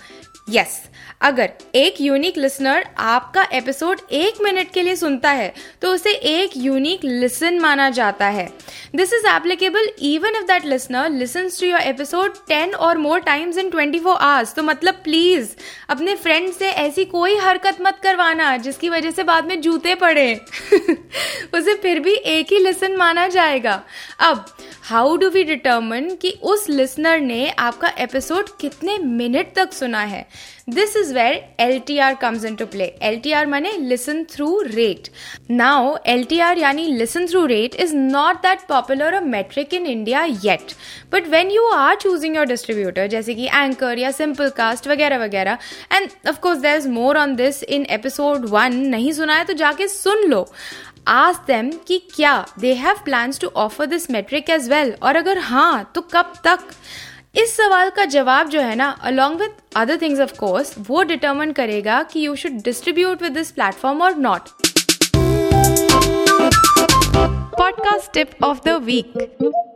yes 0.50 0.80
अगर 1.20 1.50
एक 1.74 2.00
यूनिक 2.00 2.36
लिसनर 2.38 2.86
आपका 2.98 3.46
एपिसोड 3.52 4.00
एक 4.12 4.40
मिनट 4.42 4.70
के 4.72 4.82
लिए 4.82 4.96
सुनता 4.96 5.30
है 5.30 5.52
तो 5.82 5.92
उसे 5.92 6.12
एक 6.12 6.50
यूनिक 6.56 7.04
लिसन 7.04 7.58
माना 7.58 7.88
जाता 7.90 8.26
है। 8.26 8.46
This 8.94 9.12
is 9.12 9.26
applicable 9.26 9.88
even 10.02 10.36
if 10.36 10.44
that 10.44 10.66
listener 10.66 11.10
listens 11.10 11.60
to 11.60 11.66
your 11.66 11.80
episode 11.80 12.34
ten 12.48 12.74
or 12.74 12.98
more 12.98 13.20
times 13.20 13.58
in 13.58 13.70
twenty 13.70 13.98
four 13.98 14.16
hours 14.16 14.54
तो 14.54 14.62
मतलब 14.62 14.94
प्लीज़ 14.94 15.50
अपने 15.88 16.14
फ्रेंड 16.16 16.52
से 16.52 16.70
ऐसी 16.70 17.04
कोई 17.04 17.36
हरकत 17.36 17.78
मत 17.80 17.98
करवाना, 18.02 18.56
जिसकी 18.56 18.88
वजह 18.88 19.10
से 19.10 19.22
बाद 19.22 19.46
में 19.46 19.60
जूते 19.60 19.94
पड़े। 19.94 20.34
उसे 21.54 21.74
फिर 21.74 22.00
भी 22.00 22.14
एक 22.14 22.52
ही 22.52 22.58
लिसन 22.58 22.96
माना 22.96 23.28
जाएगा। 23.28 23.82
अब 24.20 24.44
हाउ 24.90 25.16
डू 25.16 25.28
वी 25.30 25.42
डिटर्मन 25.44 26.08
कि 26.22 26.30
उस 26.42 26.68
लिसनर 26.68 27.20
ने 27.20 27.50
आपका 27.58 27.88
एपिसोड 27.98 28.48
कितने 28.60 28.96
मिनट 28.98 29.52
तक 29.56 29.72
सुना 29.72 30.00
है? 30.00 30.26
This 30.70 30.96
is 30.96 31.12
where 31.14 31.34
L 31.60 31.78
T 31.78 31.98
R 31.98 32.14
comes 32.14 32.44
into 32.54 32.66
play 32.66 32.84
L 33.02 33.18
T 33.18 33.32
R 33.32 33.46
माने 33.46 33.72
listen 33.78 34.24
through 34.24 34.60
rate 34.62 35.08
now 35.50 35.96
L 36.06 36.24
T 36.24 36.40
R 36.40 36.58
यानी 36.58 36.86
listen 36.86 37.26
through 37.26 37.44
rate 37.46 37.74
is 37.74 37.94
not 37.96 38.36
that 38.36 38.66
popular 38.68 39.14
a 39.14 39.20
metric 39.20 39.74
in 39.74 39.86
India 39.86 40.24
yet 40.24 40.72
but 41.12 41.28
when 41.28 41.50
you 41.50 41.68
are 41.68 41.94
choosing 41.96 42.36
your 42.36 42.46
distributor 42.46 43.06
जैसे 43.06 43.34
कि 43.34 43.46
Anchor 43.46 43.98
या 43.98 44.10
simple 44.10 44.48
cast 44.48 44.88
वगैरह 44.88 45.24
वगैरह 45.24 45.58
and 45.92 46.08
of course 46.28 46.58
there 46.58 46.76
is 46.76 46.88
more 46.88 47.18
on 47.18 47.36
this 47.36 47.62
in 47.62 47.86
episode 47.90 48.48
one 48.48 48.76
नहीं 48.86 49.12
सुना 49.12 49.36
है 49.36 49.44
तो 49.44 49.52
जाके 49.52 49.88
सुन 49.88 50.24
लो। 50.24 50.46
Ask 51.08 51.46
देम 51.46 51.70
कि 51.86 51.98
क्या 52.14 52.46
they 52.58 52.74
have 52.74 52.96
plans 53.04 53.40
to 53.40 53.48
offer 53.56 53.86
this 53.86 54.10
metric 54.10 54.50
as 54.50 54.68
well 54.68 54.94
और 55.02 55.16
अगर 55.16 55.38
हाँ 55.38 55.92
तो 55.94 56.00
कब 56.00 56.32
तक? 56.44 56.58
इस 57.34 57.56
सवाल 57.56 57.90
का 57.90 58.04
जवाब 58.04 58.48
जो 58.48 58.60
है 58.60 58.74
ना 58.74 58.88
along 59.02 59.40
with 59.40 59.50
other 59.76 59.96
things 59.96 60.20
of 60.20 60.32
course 60.38 60.74
वो 60.78 61.02
डिटर्मन 61.02 61.52
करेगा 61.52 62.02
कि 62.02 62.26
you 62.26 62.34
should 62.36 62.52
distribute 62.52 63.22
with 63.22 63.32
this 63.32 63.50
platform 63.50 64.02
और 64.02 64.16
not 64.16 64.48
podcast 67.58 68.12
tip 68.12 68.44
of 68.44 68.58
the 68.66 68.68
week 68.68 69.69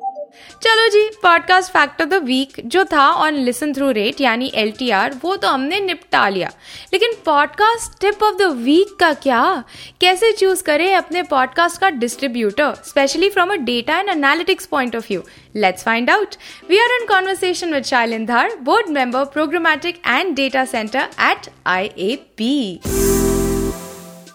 चलो 0.63 0.89
जी 0.89 1.09
podcast 1.23 1.73
fact 1.73 2.03
of 2.03 2.09
the 2.09 2.15
week 2.15 2.61
जो 2.67 2.85
था 2.85 3.09
ऑन 3.11 3.35
लिसन 3.35 3.73
थ्रू 3.73 3.91
रेट 3.91 4.21
यानी 4.21 4.51
एलटीआर 4.55 5.19
वो 5.23 5.37
तो 5.37 5.49
हमने 5.49 5.81
निपटा 5.81 6.29
लिया। 6.29 6.49
लेकिन 6.93 7.13
podcast 7.25 8.01
tip 8.01 8.23
of 8.23 8.35
the 8.35 8.43
week 8.43 8.97
का 9.01 9.13
क्या? 9.13 9.65
कैसे 10.01 10.33
चूज़ 10.33 10.63
करें 10.63 10.95
अपने 10.97 11.23
पॉडकास्ट 11.23 11.81
का 11.81 11.91
distributor 11.91 12.75
specially 12.89 13.31
from 13.31 13.53
a 13.53 13.57
data 13.57 13.99
and 13.99 14.09
analytics 14.09 14.67
point 14.67 14.97
of 14.97 15.07
view 15.11 15.23
let's 15.57 15.83
find 15.83 16.11
out 16.11 16.35
we 16.71 16.79
are 16.79 16.99
in 17.01 17.07
conversation 17.07 17.75
with 17.75 17.85
Shailin 17.85 18.27
Dhar 18.27 18.57
board 18.63 18.89
member 18.89 19.25
programmatic 19.25 20.01
and 20.07 20.35
data 20.35 20.65
center 20.65 21.09
at 21.21 21.51
I 21.67 21.87
A 21.87 22.17
P 22.37 22.81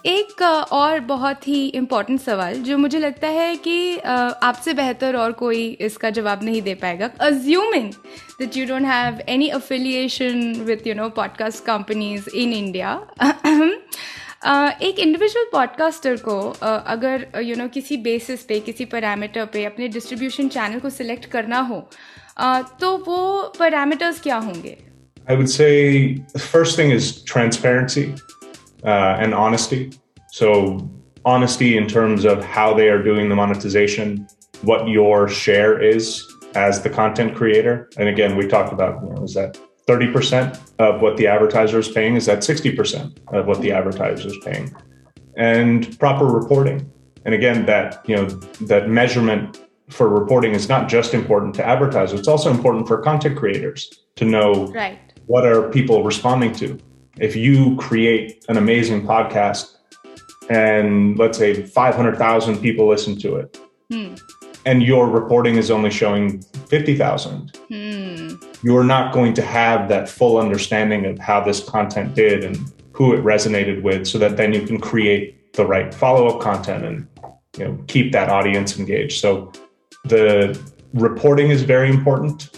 एक 0.05 0.41
और 0.71 0.99
बहुत 0.99 1.47
ही 1.47 1.65
important 1.67 2.19
सवाल, 2.21 2.53
जो 2.55 2.77
मुझे 2.77 2.99
लगता 2.99 3.27
है 3.27 3.55
कि 3.55 3.97
आपसे 3.97 4.73
बेहतर 4.73 5.15
और 5.15 5.31
कोई 5.31 5.65
इसका 5.81 6.09
जवाब 6.09 6.43
नहीं 6.43 6.61
दे 6.61 6.73
पाएगा 6.75 7.09
assuming 7.21 7.91
that 8.39 8.57
you 8.57 8.65
don't 8.67 8.85
have 8.85 9.19
any 9.29 9.49
affiliation 9.49 10.53
with 10.65 10.87
you 10.87 10.93
know 10.95 11.09
podcast 11.09 11.63
companies 11.65 12.29
in 12.35 12.53
India 12.53 12.93
एक 14.81 14.99
इंडिविजुअल 14.99 15.45
पॉडकास्टर 15.51 16.15
को 16.27 16.39
अगर 16.63 17.27
यू 17.43 17.55
नो 17.55 17.67
किसी 17.67 17.97
बेसिस 17.97 18.43
पे, 18.43 18.59
किसी 18.59 18.85
पैरामीटर 18.85 19.45
पे 19.45 19.65
अपने 19.65 19.87
डिस्ट्रीब्यूशन 19.87 20.47
चैनल 20.47 20.79
को 20.79 20.89
सिलेक्ट 20.89 21.25
करना 21.25 21.59
हो 21.59 21.89
तो 22.81 22.97
वो 23.07 23.21
पैरामीटर्स 23.59 24.21
क्या 24.21 24.37
होंगे 24.37 24.77
आई 25.29 25.45
say 25.45 25.73
the 26.33 26.39
first 26.39 26.77
thing 26.77 26.91
is 26.91 27.07
transparency. 27.23 28.05
Uh, 28.83 29.17
and 29.19 29.33
honesty. 29.33 29.91
So, 30.31 30.89
honesty 31.25 31.77
in 31.77 31.87
terms 31.87 32.25
of 32.25 32.43
how 32.43 32.73
they 32.73 32.89
are 32.89 33.01
doing 33.01 33.29
the 33.29 33.35
monetization, 33.35 34.27
what 34.61 34.87
your 34.87 35.27
share 35.27 35.81
is 35.81 36.25
as 36.55 36.81
the 36.81 36.89
content 36.89 37.35
creator. 37.35 37.89
And 37.97 38.09
again, 38.09 38.35
we 38.35 38.47
talked 38.47 38.73
about 38.73 39.03
you 39.03 39.09
know, 39.13 39.23
is 39.23 39.33
that 39.33 39.59
30% 39.87 40.59
of 40.79 41.01
what 41.01 41.17
the 41.17 41.27
advertiser 41.27 41.79
is 41.79 41.89
paying? 41.89 42.15
Is 42.15 42.25
that 42.27 42.39
60% 42.39 43.17
of 43.33 43.47
what 43.47 43.61
the 43.61 43.71
advertiser 43.71 44.27
is 44.27 44.37
paying? 44.43 44.73
And 45.35 45.97
proper 45.99 46.25
reporting. 46.25 46.91
And 47.25 47.33
again, 47.33 47.65
that 47.65 48.03
you 48.07 48.15
know 48.15 48.25
that 48.61 48.89
measurement 48.89 49.59
for 49.89 50.07
reporting 50.07 50.53
is 50.53 50.69
not 50.69 50.87
just 50.87 51.13
important 51.13 51.53
to 51.55 51.65
advertisers; 51.65 52.19
it's 52.19 52.27
also 52.27 52.49
important 52.49 52.87
for 52.87 53.01
content 53.01 53.37
creators 53.37 54.05
to 54.15 54.25
know 54.25 54.67
right. 54.67 54.99
what 55.27 55.45
are 55.45 55.69
people 55.69 56.03
responding 56.03 56.53
to 56.53 56.79
if 57.19 57.35
you 57.35 57.75
create 57.75 58.45
an 58.49 58.57
amazing 58.57 59.05
podcast 59.05 59.77
and 60.49 61.17
let's 61.19 61.37
say 61.37 61.63
500,000 61.63 62.59
people 62.59 62.87
listen 62.87 63.17
to 63.19 63.35
it 63.35 63.57
hmm. 63.91 64.15
and 64.65 64.83
your 64.83 65.07
reporting 65.09 65.55
is 65.55 65.69
only 65.69 65.91
showing 65.91 66.41
50,000 66.41 67.57
hmm. 67.67 68.35
you're 68.63 68.83
not 68.83 69.13
going 69.13 69.33
to 69.33 69.41
have 69.41 69.89
that 69.89 70.09
full 70.09 70.37
understanding 70.37 71.05
of 71.05 71.19
how 71.19 71.43
this 71.43 71.63
content 71.63 72.15
did 72.15 72.43
and 72.43 72.57
who 72.93 73.13
it 73.13 73.23
resonated 73.23 73.81
with 73.83 74.07
so 74.07 74.17
that 74.17 74.37
then 74.37 74.53
you 74.53 74.65
can 74.65 74.79
create 74.79 75.53
the 75.53 75.65
right 75.65 75.93
follow-up 75.93 76.41
content 76.41 76.85
and 76.85 77.07
you 77.57 77.65
know 77.65 77.83
keep 77.87 78.11
that 78.11 78.29
audience 78.29 78.79
engaged 78.79 79.19
so 79.19 79.51
the 80.05 80.59
reporting 80.93 81.49
is 81.49 81.63
very 81.63 81.89
important 81.89 82.49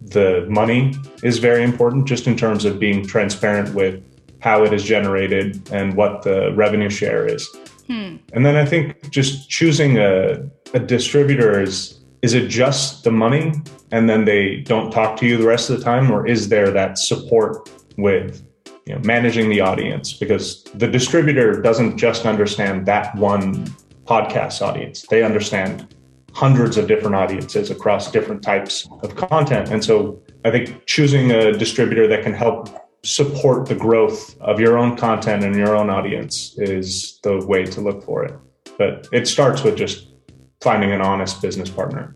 the 0.00 0.46
money 0.48 0.94
is 1.22 1.38
very 1.38 1.62
important 1.62 2.06
just 2.06 2.26
in 2.26 2.36
terms 2.36 2.64
of 2.64 2.78
being 2.78 3.06
transparent 3.06 3.74
with 3.74 4.02
how 4.40 4.64
it 4.64 4.72
is 4.72 4.82
generated 4.82 5.70
and 5.70 5.94
what 5.94 6.22
the 6.22 6.52
revenue 6.54 6.90
share 6.90 7.26
is. 7.26 7.46
Hmm. 7.86 8.16
And 8.32 8.44
then 8.44 8.56
I 8.56 8.64
think 8.64 9.10
just 9.10 9.48
choosing 9.48 9.98
a, 9.98 10.48
a 10.74 10.80
distributor 10.80 11.60
is 11.60 12.00
is 12.22 12.34
it 12.34 12.48
just 12.48 13.04
the 13.04 13.10
money 13.10 13.52
and 13.92 14.08
then 14.08 14.24
they 14.24 14.56
don't 14.56 14.90
talk 14.90 15.16
to 15.18 15.26
you 15.26 15.36
the 15.36 15.46
rest 15.46 15.70
of 15.70 15.78
the 15.78 15.84
time 15.84 16.10
or 16.10 16.26
is 16.26 16.48
there 16.48 16.70
that 16.70 16.98
support 16.98 17.70
with 17.96 18.46
you 18.86 18.94
know, 18.94 19.00
managing 19.04 19.48
the 19.48 19.60
audience 19.60 20.12
because 20.12 20.64
the 20.74 20.86
distributor 20.86 21.60
doesn't 21.60 21.96
just 21.96 22.26
understand 22.26 22.86
that 22.86 23.14
one 23.16 23.66
podcast 24.04 24.60
audience 24.60 25.06
they 25.08 25.22
understand 25.22 25.94
hundreds 26.32 26.76
of 26.76 26.86
different 26.86 27.16
audiences 27.16 27.70
across 27.70 28.10
different 28.10 28.42
types 28.42 28.86
of 29.02 29.16
content 29.16 29.70
and 29.70 29.82
so 29.82 30.20
i 30.44 30.50
think 30.50 30.84
choosing 30.86 31.30
a 31.30 31.52
distributor 31.52 32.06
that 32.06 32.22
can 32.22 32.32
help 32.32 32.68
support 33.03 33.67
the 33.67 33.75
growth 33.75 34.35
of 34.41 34.59
your 34.59 34.77
own 34.77 34.97
content 34.97 35.43
and 35.43 35.55
your 35.55 35.75
own 35.75 35.89
audience 35.89 36.55
is 36.57 37.19
the 37.23 37.45
way 37.45 37.63
to 37.63 37.81
look 37.81 38.03
for 38.03 38.25
it. 38.25 38.33
But 38.77 39.07
it 39.11 39.27
starts 39.27 39.63
with 39.63 39.77
just 39.77 40.07
finding 40.61 40.91
an 40.91 41.01
honest 41.01 41.41
business 41.41 41.69
partner. 41.69 42.15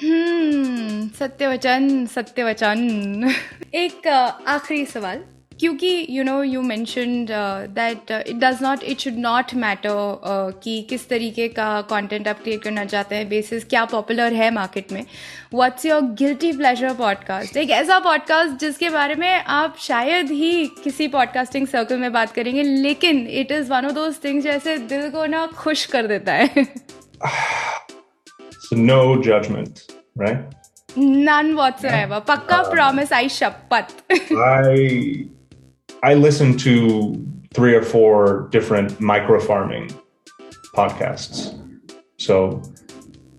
Hmm, 0.00 1.08
सत्यवचन 1.18 2.06
सत्यवचन 2.06 3.30
एक 3.74 4.06
आखिरी 4.06 4.84
सवाल 4.86 5.22
क्योंकि 5.63 6.07
you 6.09 6.23
know 6.23 6.43
you 6.43 6.61
mentioned 6.61 7.27
that 7.69 8.11
it 8.27 8.35
does 8.35 8.59
not 8.61 8.83
it 8.83 8.99
should 8.99 9.13
not 9.17 9.53
matter 9.55 9.89
कि 10.63 10.81
किस 10.89 11.09
तरीके 11.09 11.47
का 11.47 11.81
content 11.81 12.27
आप 12.27 12.43
create 12.43 12.63
करना 12.63 12.85
चाहते 12.85 13.15
हैं 13.15 13.29
बेसिस 13.29 13.65
क्या 13.65 13.85
पॉपुलर 13.85 14.33
है 14.33 14.51
मार्केट 14.51 14.91
में। 14.91 15.05
What's 15.53 15.85
your 15.85 16.01
guilty 16.01 16.51
pleasure 16.51 16.93
podcast 16.93 17.57
एक 17.57 17.69
ऐसा 17.69 17.99
पॉडकास्ट 17.99 18.59
जिसके 18.59 18.89
बारे 18.89 19.15
में 19.15 19.43
आप 19.43 19.75
शायद 19.79 20.31
ही 20.31 20.65
किसी 20.83 21.07
पॉडकास्टिंग 21.07 21.67
सर्कल 21.67 21.97
में 21.97 22.13
बात 22.13 22.31
करेंगे 22.31 22.63
लेकिन 22.63 23.27
it 23.27 23.51
is 23.51 23.69
one 23.69 23.85
of 23.85 23.93
those 23.93 24.15
things 24.23 24.43
जैसे 24.43 24.77
दिल 24.77 25.09
को 25.09 25.25
ना 25.25 25.45
खुश 25.47 25.85
कर 25.85 26.07
देता 26.07 26.33
है। 26.33 26.49
So 28.63 28.75
no 28.77 29.21
judgment 29.21 29.81
right? 30.15 30.39
None 30.95 31.55
whatsoever. 31.55 32.21
Pakka 32.21 32.59
um, 32.59 32.71
promise 32.71 33.11
i 33.11 33.25
shapat 33.25 33.87
i 34.31 35.32
I 36.03 36.15
listen 36.15 36.57
to 36.57 37.25
three 37.53 37.73
or 37.73 37.81
four 37.81 38.49
different 38.51 38.99
micro 38.99 39.39
farming 39.39 39.89
podcasts. 40.75 41.57
So, 42.17 42.61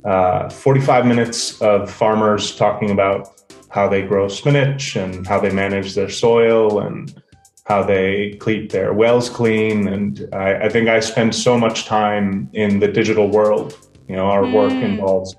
uh, 0.06 0.48
45 0.48 1.04
minutes 1.04 1.60
of 1.60 1.90
farmers 1.90 2.56
talking 2.56 2.90
about 2.90 3.28
how 3.68 3.86
they 3.86 4.00
grow 4.00 4.28
spinach 4.28 4.96
and 4.96 5.26
how 5.26 5.40
they 5.40 5.50
manage 5.50 5.94
their 5.94 6.08
soil 6.08 6.78
and 6.78 7.22
how 7.66 7.82
they 7.82 8.38
keep 8.42 8.70
their 8.70 8.94
wells 8.94 9.28
clean. 9.28 9.86
And 9.86 10.26
I, 10.32 10.64
I 10.64 10.68
think 10.70 10.88
I 10.88 11.00
spend 11.00 11.34
so 11.34 11.58
much 11.58 11.84
time 11.84 12.48
in 12.54 12.78
the 12.78 12.88
digital 12.88 13.28
world. 13.28 13.76
You 14.08 14.16
know, 14.16 14.26
our 14.26 14.44
mm. 14.44 14.54
work 14.54 14.72
involves 14.72 15.36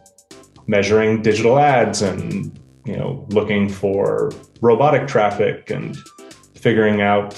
measuring 0.68 1.24
digital 1.24 1.58
ads 1.58 2.04
and, 2.04 2.60
you 2.86 2.98
know, 2.98 3.26
looking 3.32 3.68
for 3.68 4.32
robotic 4.62 5.08
traffic 5.08 5.72
and 5.72 5.98
figuring 6.66 7.00
out 7.00 7.30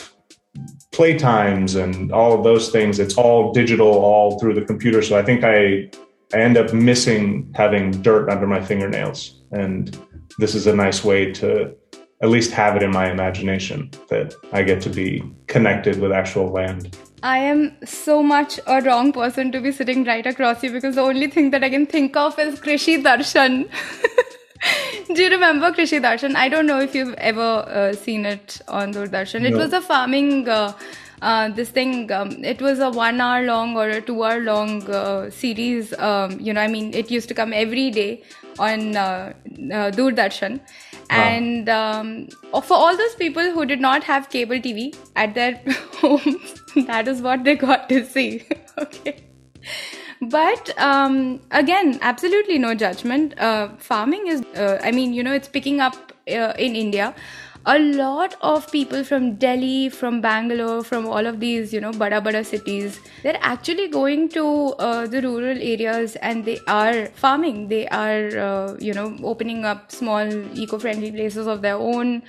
playtimes 0.94 1.76
and 1.76 2.14
all 2.14 2.32
of 2.32 2.46
those 2.46 2.70
things. 2.70 2.98
It's 2.98 3.16
all 3.16 3.52
digital, 3.52 3.90
all 3.90 4.40
through 4.40 4.54
the 4.54 4.66
computer. 4.72 5.02
So 5.02 5.20
I 5.20 5.22
think 5.22 5.44
I, 5.44 5.92
I 6.34 6.40
end 6.48 6.56
up 6.56 6.74
missing 6.74 7.54
having 7.54 7.92
dirt 8.02 8.30
under 8.30 8.48
my 8.48 8.62
fingernails. 8.64 9.20
And 9.52 10.00
this 10.40 10.56
is 10.56 10.66
a 10.66 10.74
nice 10.74 11.04
way 11.04 11.34
to 11.34 11.76
at 12.24 12.30
least 12.30 12.52
have 12.52 12.78
it 12.78 12.84
in 12.84 12.92
my 12.92 13.12
imagination 13.12 13.92
that 14.08 14.34
I 14.54 14.64
get 14.64 14.82
to 14.84 14.90
be 14.90 15.10
connected 15.48 16.00
with 16.00 16.14
actual 16.14 16.48
land. 16.48 16.98
I 17.22 17.40
am 17.40 17.76
so 17.84 18.24
much 18.24 18.62
a 18.66 18.82
wrong 18.82 19.12
person 19.12 19.52
to 19.52 19.60
be 19.60 19.74
sitting 19.74 20.06
right 20.06 20.26
across 20.26 20.64
you 20.64 20.72
because 20.72 20.96
the 20.96 21.02
only 21.02 21.28
thing 21.28 21.52
that 21.52 21.66
I 21.66 21.70
can 21.70 21.86
think 21.86 22.16
of 22.16 22.40
is 22.40 22.62
Krishi 22.62 23.04
Darshan. 23.04 23.70
Do 25.14 25.22
you 25.22 25.30
remember 25.30 25.72
Krishi 25.72 26.02
Darshan? 26.02 26.36
I 26.36 26.50
don't 26.50 26.66
know 26.66 26.80
if 26.80 26.96
you've 26.96 27.14
ever 27.16 27.42
uh, 27.42 27.94
seen 27.94 28.26
it 28.26 28.62
on 28.68 28.94
Doordarshan. 28.94 29.46
It 29.46 29.56
was 29.56 29.74
a 29.74 29.82
farming 29.82 30.48
uh, 30.50 30.74
uh, 31.22 31.50
this 31.50 31.70
thing 31.70 32.12
um, 32.12 32.44
it 32.44 32.62
was 32.62 32.80
a 32.80 32.90
one 32.90 33.20
hour 33.20 33.44
long 33.44 33.76
or 33.76 33.90
a 33.90 34.02
two 34.02 34.24
hour 34.24 34.40
long 34.40 34.88
uh, 34.90 35.30
series 35.30 35.94
um, 36.00 36.40
you 36.40 36.54
know 36.54 36.62
i 36.62 36.68
mean 36.68 36.94
it 36.94 37.10
used 37.10 37.28
to 37.28 37.34
come 37.34 37.54
every 37.54 37.90
day 37.90 38.22
on 38.60 38.96
uh, 38.96 39.34
uh, 39.74 39.90
doordarshan 39.92 40.60
and 41.10 41.70
um, 41.70 42.28
for 42.64 42.74
all 42.76 42.96
those 42.98 43.16
people 43.16 43.52
who 43.52 43.66
did 43.66 43.80
not 43.80 44.04
have 44.04 44.30
cable 44.30 44.58
tv 44.58 44.96
at 45.16 45.34
their 45.34 45.60
homes 46.02 46.62
that 46.86 47.08
is 47.08 47.22
what 47.22 47.44
they 47.44 47.56
got 47.56 47.90
to 47.90 48.06
see. 48.06 48.46
Okay 48.80 49.24
but 50.22 50.78
um, 50.80 51.40
again 51.52 52.00
absolutely 52.02 52.58
no 52.58 52.74
judgment. 52.76 53.40
Uh, 53.40 53.70
farming 53.78 54.28
is 54.28 54.42
uh, 54.56 54.80
i 54.84 54.92
mean 54.92 55.14
you 55.14 55.24
know 55.24 55.34
it's 55.34 55.48
picking 55.48 55.80
up 55.80 55.96
uh, 56.30 56.54
in 56.58 56.76
india. 56.76 57.14
A 57.70 57.80
lot 57.80 58.36
of 58.40 58.72
people 58.72 59.04
from 59.04 59.36
delhi 59.36 59.90
from 59.90 60.22
bangalore 60.22 60.84
from 60.86 61.06
all 61.06 61.26
of 61.28 61.42
these 61.42 61.74
you 61.74 61.82
know 61.82 61.92
bada 61.92 62.22
bada 62.28 62.46
cities 62.46 63.02
they're 63.24 63.40
actually 63.42 63.90
going 63.90 64.30
to 64.30 64.46
uh, 64.80 65.06
the 65.06 65.22
rural 65.22 65.58
areas 65.62 66.16
and 66.18 66.46
they 66.46 66.60
are 66.68 67.08
farming. 67.08 67.68
They 67.68 67.86
are 67.90 68.38
uh, 68.38 68.78
you 68.80 68.94
know 68.94 69.18
opening 69.22 69.66
up 69.66 69.92
small 69.92 70.32
eco-friendly 70.58 71.12
places 71.12 71.46
of 71.46 71.62
their 71.62 71.76
own. 71.76 72.24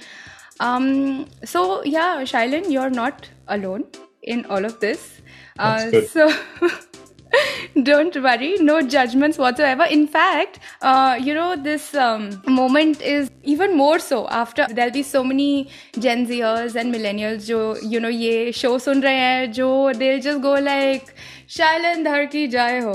Um, 0.59 1.27
so 1.45 1.85
yeah 1.85 2.23
shailin 2.25 2.69
you're 2.69 2.91
not 2.91 3.29
alone 3.47 3.85
in 4.23 4.45
all 4.47 4.65
of 4.65 4.81
this. 4.81 5.21
That's 5.57 5.85
uh, 5.85 5.91
good. 5.91 6.09
so 6.09 6.33
don't 7.83 8.17
worry 8.23 8.55
no 8.59 8.81
judgments 8.83 9.39
whatsoever. 9.39 9.85
In 9.85 10.07
fact 10.07 10.59
uh, 10.83 11.19
you 11.21 11.35
know 11.35 11.57
this 11.57 11.95
um, 11.95 12.43
moment 12.47 13.01
is 13.03 13.31
even 13.43 13.77
more 13.77 13.99
so 13.99 14.29
after 14.29 14.67
there'll 14.71 14.93
be 14.93 15.03
so 15.03 15.25
many 15.25 15.69
gen 15.99 16.27
zers 16.27 16.75
and 16.75 16.95
millennials 16.95 17.47
jo 17.49 17.77
you 17.83 18.01
know 18.01 18.09
ye 18.09 18.53
show 18.53 18.79
sun 18.79 19.03
rahe 19.03 19.21
hain 19.25 19.53
jo 19.53 19.93
they'll 19.93 20.21
just 20.21 20.43
go 20.43 20.55
like 20.71 21.15
shailin 21.59 22.05
dhar 22.09 22.31
ki 22.31 22.49
jai 22.49 22.81
ho. 22.81 22.95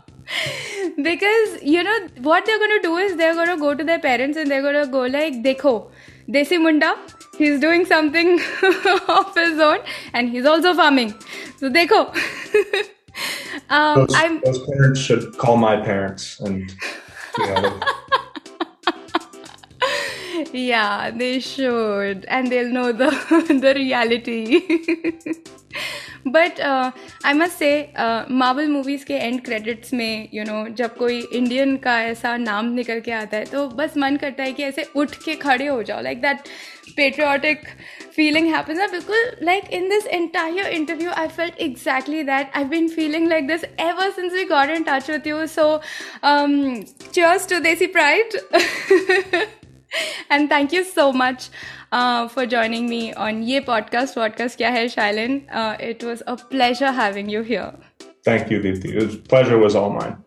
Because 1.02 1.62
you 1.62 1.82
know 1.82 1.98
what 2.18 2.46
they're 2.46 2.58
going 2.58 2.76
to 2.80 2.82
do 2.82 2.96
is 2.96 3.16
they're 3.16 3.34
going 3.34 3.48
to 3.48 3.56
go 3.56 3.74
to 3.74 3.84
their 3.84 3.98
parents 3.98 4.36
and 4.36 4.50
they're 4.50 4.62
going 4.62 4.80
to 4.84 4.90
go 4.90 5.02
like 5.06 5.42
dekho 5.42 5.90
desi 6.34 6.58
munda 6.64 6.96
he's 7.40 7.60
doing 7.60 7.84
something 7.86 8.34
of 9.08 9.34
his 9.34 9.58
own 9.58 9.78
and 10.12 10.30
he's 10.30 10.46
also 10.46 10.74
farming. 10.74 11.14
So 11.56 11.70
dekho 11.70 12.00
um, 13.70 13.94
Those, 14.00 14.14
i'm 14.14 14.40
those 14.44 14.60
parents 14.70 15.00
should 15.00 15.36
call 15.38 15.56
my 15.56 15.76
parents 15.90 16.38
and 16.40 16.74
you 17.38 17.46
know, 17.46 17.80
yeah 20.52 21.10
they 21.10 21.40
should. 21.40 22.24
And 22.26 22.52
they'll 22.52 22.72
know 22.78 22.92
the 22.92 23.10
the 23.64 23.74
reality 23.74 24.36
but 26.26 26.60
I 26.60 27.32
must 27.32 27.58
say 27.58 27.72
Marvel 28.30 28.68
movies 28.68 29.04
के 29.04 29.14
end 29.14 29.40
credits 29.44 29.92
में 29.92 30.28
you 30.34 30.42
you 30.42 30.50
know 30.50 30.64
know, 30.64 30.74
जब 30.76 30.96
कोई 30.96 31.20
Indian 31.34 31.76
का 31.84 32.00
ऐसा 32.02 32.36
नाम 32.36 32.72
निकल 32.74 33.00
के 33.00 33.12
आता 33.12 33.36
है 33.36 33.44
तो 33.44 33.66
बस 33.68 33.96
मन 33.96 34.16
करता 34.16 34.42
है 34.42 34.52
कि 34.52 34.62
ऐसे 34.62 34.86
उठ 34.96 35.14
के 35.24 35.34
खड़े 35.36 35.66
हो 35.66 35.82
जाओ। 35.82 36.00
Like 36.02 36.20
that 36.22 36.48
patriotic 36.96 37.66
feeling 38.14 38.46
happens 38.54 38.78
ना। 38.78 38.86
बिल्कुल 38.86 39.30
like 39.42 39.70
in 39.72 39.88
this 39.88 40.06
entire 40.06 40.66
interview 40.66 41.10
I 41.10 41.28
felt 41.28 41.60
exactly 41.60 42.22
that 42.22 42.56
I 42.56 42.64
been 42.74 42.88
feeling 42.88 43.28
like 43.28 43.46
this 43.48 43.64
ever 43.80 44.10
since 44.10 44.32
we 44.32 44.44
got 44.44 44.70
in 44.70 44.82
touch 44.88 45.10
with 45.10 45.26
you 45.26 45.46
so 45.46 45.76
cheers 46.24 47.48
to 47.48 47.60
desi 47.60 47.86
pride 47.98 48.36
and 50.30 50.48
thank 50.48 50.72
you 50.72 50.84
so 50.84 51.12
much 51.12 51.48
uh, 51.92 52.28
for 52.28 52.46
joining 52.46 52.88
me 52.88 53.12
on 53.14 53.42
Ye 53.42 53.60
Podcast. 53.60 54.14
Podcast 54.14 54.58
Kya 54.58 54.70
Hai 54.70 54.86
Shailin? 54.86 55.46
Uh, 55.50 55.76
it 55.80 56.04
was 56.04 56.22
a 56.26 56.36
pleasure 56.36 56.92
having 56.92 57.28
you 57.28 57.42
here. 57.42 57.72
Thank 58.24 58.50
you, 58.50 58.60
Deepthi. 58.60 58.94
It 58.94 59.06
was, 59.06 59.16
pleasure 59.16 59.58
was 59.58 59.74
all 59.74 59.90
mine. 59.90 60.22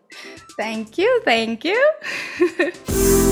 Thank 0.56 0.98
you. 0.98 1.20
Thank 1.24 1.64
you. 1.64 3.20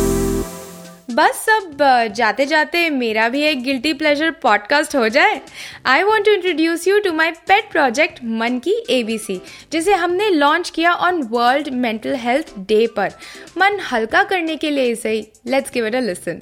बस 1.14 1.46
अब 1.50 1.78
जाते 2.16 2.44
जाते 2.46 2.88
मेरा 2.90 3.28
भी 3.28 3.42
एक 3.44 3.62
guilty 3.62 3.92
pleasure 3.92 4.30
podcast 4.42 4.94
हो 4.96 5.08
जाए। 5.08 5.40
I 5.86 6.02
want 6.02 6.24
to 6.26 6.32
introduce 6.32 6.86
you 6.88 6.98
to 6.98 7.12
my 7.12 7.30
pet 7.48 7.70
project 7.72 8.18
Man 8.38 8.58
Ki 8.58 8.74
ABC 8.90 9.40
जिसे 9.72 9.94
हमने 9.94 10.28
लॉन्च 10.30 10.70
किया 10.70 10.92
on 10.92 11.22
world 11.32 11.68
mental 11.74 12.14
health 12.16 12.54
day 12.68 12.86
पर। 12.96 13.10
मन 13.58 13.78
हल्का 13.92 14.22
करने 14.24 14.56
के 14.56 14.70
लिए 14.70 14.84
इसे 14.92 15.14
let's 15.46 15.70
give 15.74 15.86
it 15.86 15.94
a 15.94 16.00
listen 16.00 16.38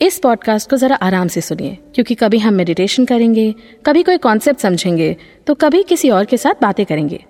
इस 0.00 0.18
पॉडकास्ट 0.18 0.70
को 0.70 0.76
जरा 0.76 0.96
आराम 0.96 1.28
से 1.28 1.40
सुनिए, 1.40 1.76
क्योंकि 1.94 2.14
कभी 2.14 2.38
हम 2.38 2.54
मेडिटेशन 2.54 3.04
करेंगे, 3.04 3.54
कभी 3.86 4.02
कोई 4.02 4.16
कॉन्सेप्ट 4.18 4.60
समझेंगे 4.60 5.16
तो 5.46 5.54
कभी 5.56 5.82
किसी 5.82 6.10
और 6.10 6.24
के 6.24 6.36
साथ 6.36 6.62
बातें 6.62 6.84
करेंगे। 6.86 7.24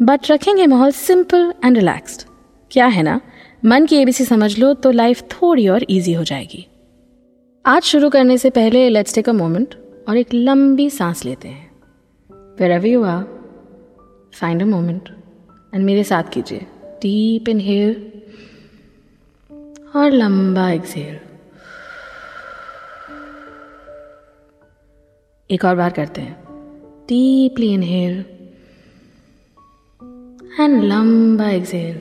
बट 0.00 0.30
रखेंगे 0.30 0.66
माहौल 0.66 0.92
सिंपल 0.92 1.52
एंड 1.64 1.76
रिलैक्स्ड 1.76 2.22
क्या 2.70 2.86
है 2.86 3.02
ना? 3.02 3.20
मन 3.64 3.84
की 3.86 3.96
एबीसी 3.96 4.24
समझ 4.24 4.58
लो 4.58 4.72
तो 4.74 4.90
लाइफ 4.90 5.20
थोड़ी 5.22 5.68
और 5.68 5.82
इजी 5.90 6.12
हो 6.12 6.22
जाएगी। 6.24 6.66
आज 7.66 7.82
शुरू 7.82 8.10
करने 8.10 8.38
से 8.38 8.50
पहले 8.50 8.88
लेट्स 8.88 9.14
टेक 9.14 9.28
अ 9.28 9.32
मोमेंट 9.32 9.74
और 10.08 10.16
एक 10.16 10.34
लंबी 10.34 10.88
सांस 10.90 11.24
लेते 11.24 11.48
हैं। 11.48 11.70
Wherever 12.70 12.86
you 12.86 13.02
are 13.02 13.22
find 14.34 14.62
a 14.62 14.64
moment 14.64 15.08
and 15.74 15.84
मेरे 15.84 16.04
साथ 16.04 16.32
कीजिए। 16.32 16.58
डीप 17.02 17.48
इनहेल 17.48 18.12
और 19.96 20.10
लंबा 20.10 20.70
एक्सहेल 20.70 21.18
एक 25.50 25.64
और 25.64 25.76
बार 25.76 25.90
करते 25.90 26.20
हैं। 26.20 26.36
डीपली 27.08 27.72
इनहेल 27.74 28.24
एंड 30.60 30.82
लंबा 30.84 31.50
एक्सहेल 31.50 32.00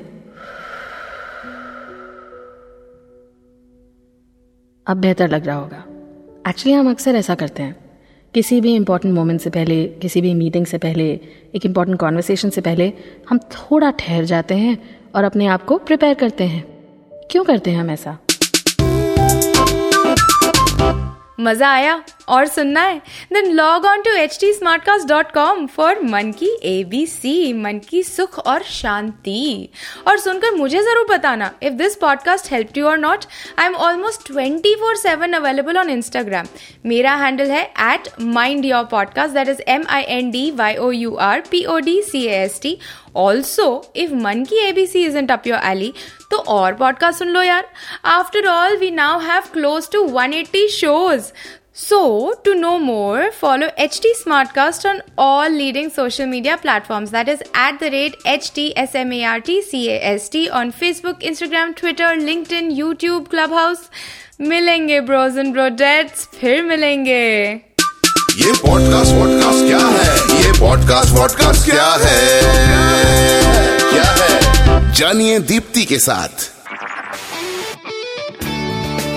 अब 4.88 4.98
बेहतर 4.98 5.30
लग 5.30 5.46
रहा 5.46 5.56
होगा। 5.56 5.86
एक्चुअली 6.50 6.74
हम 6.74 6.90
अक्सर 6.90 7.16
ऐसा 7.16 7.36
करते 7.36 7.64
हैं। 7.64 7.76
किसी 8.34 8.62
भी 8.62 8.76
इंपॉर्टेंट 8.76 9.14
मोमेंट 9.14 9.42
से 9.42 9.50
पहले, 9.50 9.86
किसी 9.86 10.22
भी 10.22 10.34
मीटिंग 10.34 10.66
से 10.66 10.78
पहले, 10.78 11.20
एक 11.56 11.66
इंपॉर्टेंट 11.66 12.00
कॉन्वर्सेशन 12.00 12.50
से 12.50 12.62
पहले, 12.62 12.94
हम 13.30 13.38
थोड़ा 13.38 13.92
ठहर 13.92 14.24
जाते 14.24 14.56
हैं 14.56 15.00
और 15.16 15.24
अपने 15.24 15.46
आप 15.46 15.64
को 15.64 15.78
प्रिपेयर 15.78 16.14
करते 16.14 16.44
हैं। 16.44 16.64
क्यों 17.32 17.44
करते 17.44 17.72
हैं 17.72 17.80
हम 17.80 17.90
ऐसा? 17.90 18.18
मज़ा 21.40 21.70
आया। 21.70 22.04
और 22.32 22.46
सुनना 22.48 22.82
है? 22.82 22.98
Then 23.34 23.52
log 23.52 23.86
on 23.86 24.02
to 24.02 24.12
H 24.12 24.38
T 24.42 24.52
smart 24.54 24.84
cast 24.84 25.08
dot 25.08 25.32
com 25.32 25.66
for 25.68 26.00
Man 26.04 26.32
Ki 26.32 26.50
A 26.64 26.84
B 26.90 27.06
C 27.06 27.32
मन 27.54 27.80
की 27.90 28.02
सुख 28.04 28.38
और 28.40 28.64
शांति। 28.64 29.70
और 30.08 30.18
सुनकर 30.20 30.56
मुझे 30.56 30.82
ज़रूर 30.84 31.06
बताना 31.10 31.52
if 31.64 31.74
this 31.74 31.96
podcast 31.96 32.52
help 32.52 32.78
you 32.78 32.88
और 32.88 32.98
not 32.98 33.26
I 33.60 33.66
am 33.66 33.76
almost 33.76 34.28
twenty 34.28 34.74
four 34.76 34.96
seven 34.96 35.34
available 35.34 35.78
on 35.78 35.90
Instagram 35.90 36.48
मेरा 36.86 37.16
हैंडल 37.16 37.52
है 37.52 37.64
at 37.94 38.10
mind 38.22 38.66
your 38.66 38.84
podcast 38.92 39.34
that 39.34 39.50
is 39.50 39.62
M 39.68 39.86
I 39.90 40.04
N 40.18 40.32
D 40.32 40.50
Y 40.52 40.76
O 40.76 40.92
U 40.92 41.16
R 41.22 41.44
P 41.52 41.64
O 41.66 41.78
D 41.80 42.02
C 42.02 42.26
S 42.40 42.60
T 42.64 42.78
also 43.16 43.70
if 43.96 44.14
Man 44.16 44.44
Ki 44.44 44.58
ABC 44.68 45.06
is 45.06 45.18
up 45.32 45.48
your 45.48 45.70
alley 45.72 45.94
तो 46.32 46.38
और 46.50 46.74
podcast 46.74 47.20
सुन 47.20 47.28
लो 47.28 47.42
यार। 47.42 47.68
After 48.06 48.48
all 48.48 48.78
we 48.78 48.92
now 48.92 49.20
have 49.20 49.44
close 49.54 49.90
to 49.92 50.04
one 50.04 50.30
180 50.32 50.68
shows 50.74 51.26
So, 51.82 52.34
to 52.44 52.54
know 52.54 52.78
more, 52.80 53.32
follow 53.32 53.70
HT 53.76 54.06
Smartcast 54.18 54.86
on 54.88 55.02
all 55.18 55.50
leading 55.50 55.90
social 55.90 56.28
media 56.28 56.56
platforms. 56.58 57.10
That 57.10 57.28
is 57.28 57.42
at 57.56 57.80
the 57.80 57.90
rate 57.90 58.16
HTSMARTCAST 58.24 60.54
on 60.54 60.72
Facebook, 60.74 61.22
Instagram, 61.22 61.76
Twitter, 61.76 62.04
LinkedIn, 62.28 62.72
YouTube, 62.78 63.30
Clubhouse. 63.30 63.90
मिलेंगे 64.42 65.00
bros 65.08 65.38
and 65.38 65.52
brodates 65.54 66.28
फिर 66.40 66.62
मिलेंगे 66.64 67.14
ये 68.38 68.52
podcast 68.62 69.14
vodcast 69.16 69.66
क्या 69.66 69.80
है 69.88 70.06
ये 70.44 70.52
podcast 70.60 71.14
vodcast 71.16 71.70
क्या 71.70 71.90
है 72.04 72.16
क्या 73.92 74.08
है 74.22 74.40
जानिए 74.94 75.40
दीप्ति 75.52 75.84
के 75.86 76.00
साथ 76.00 76.50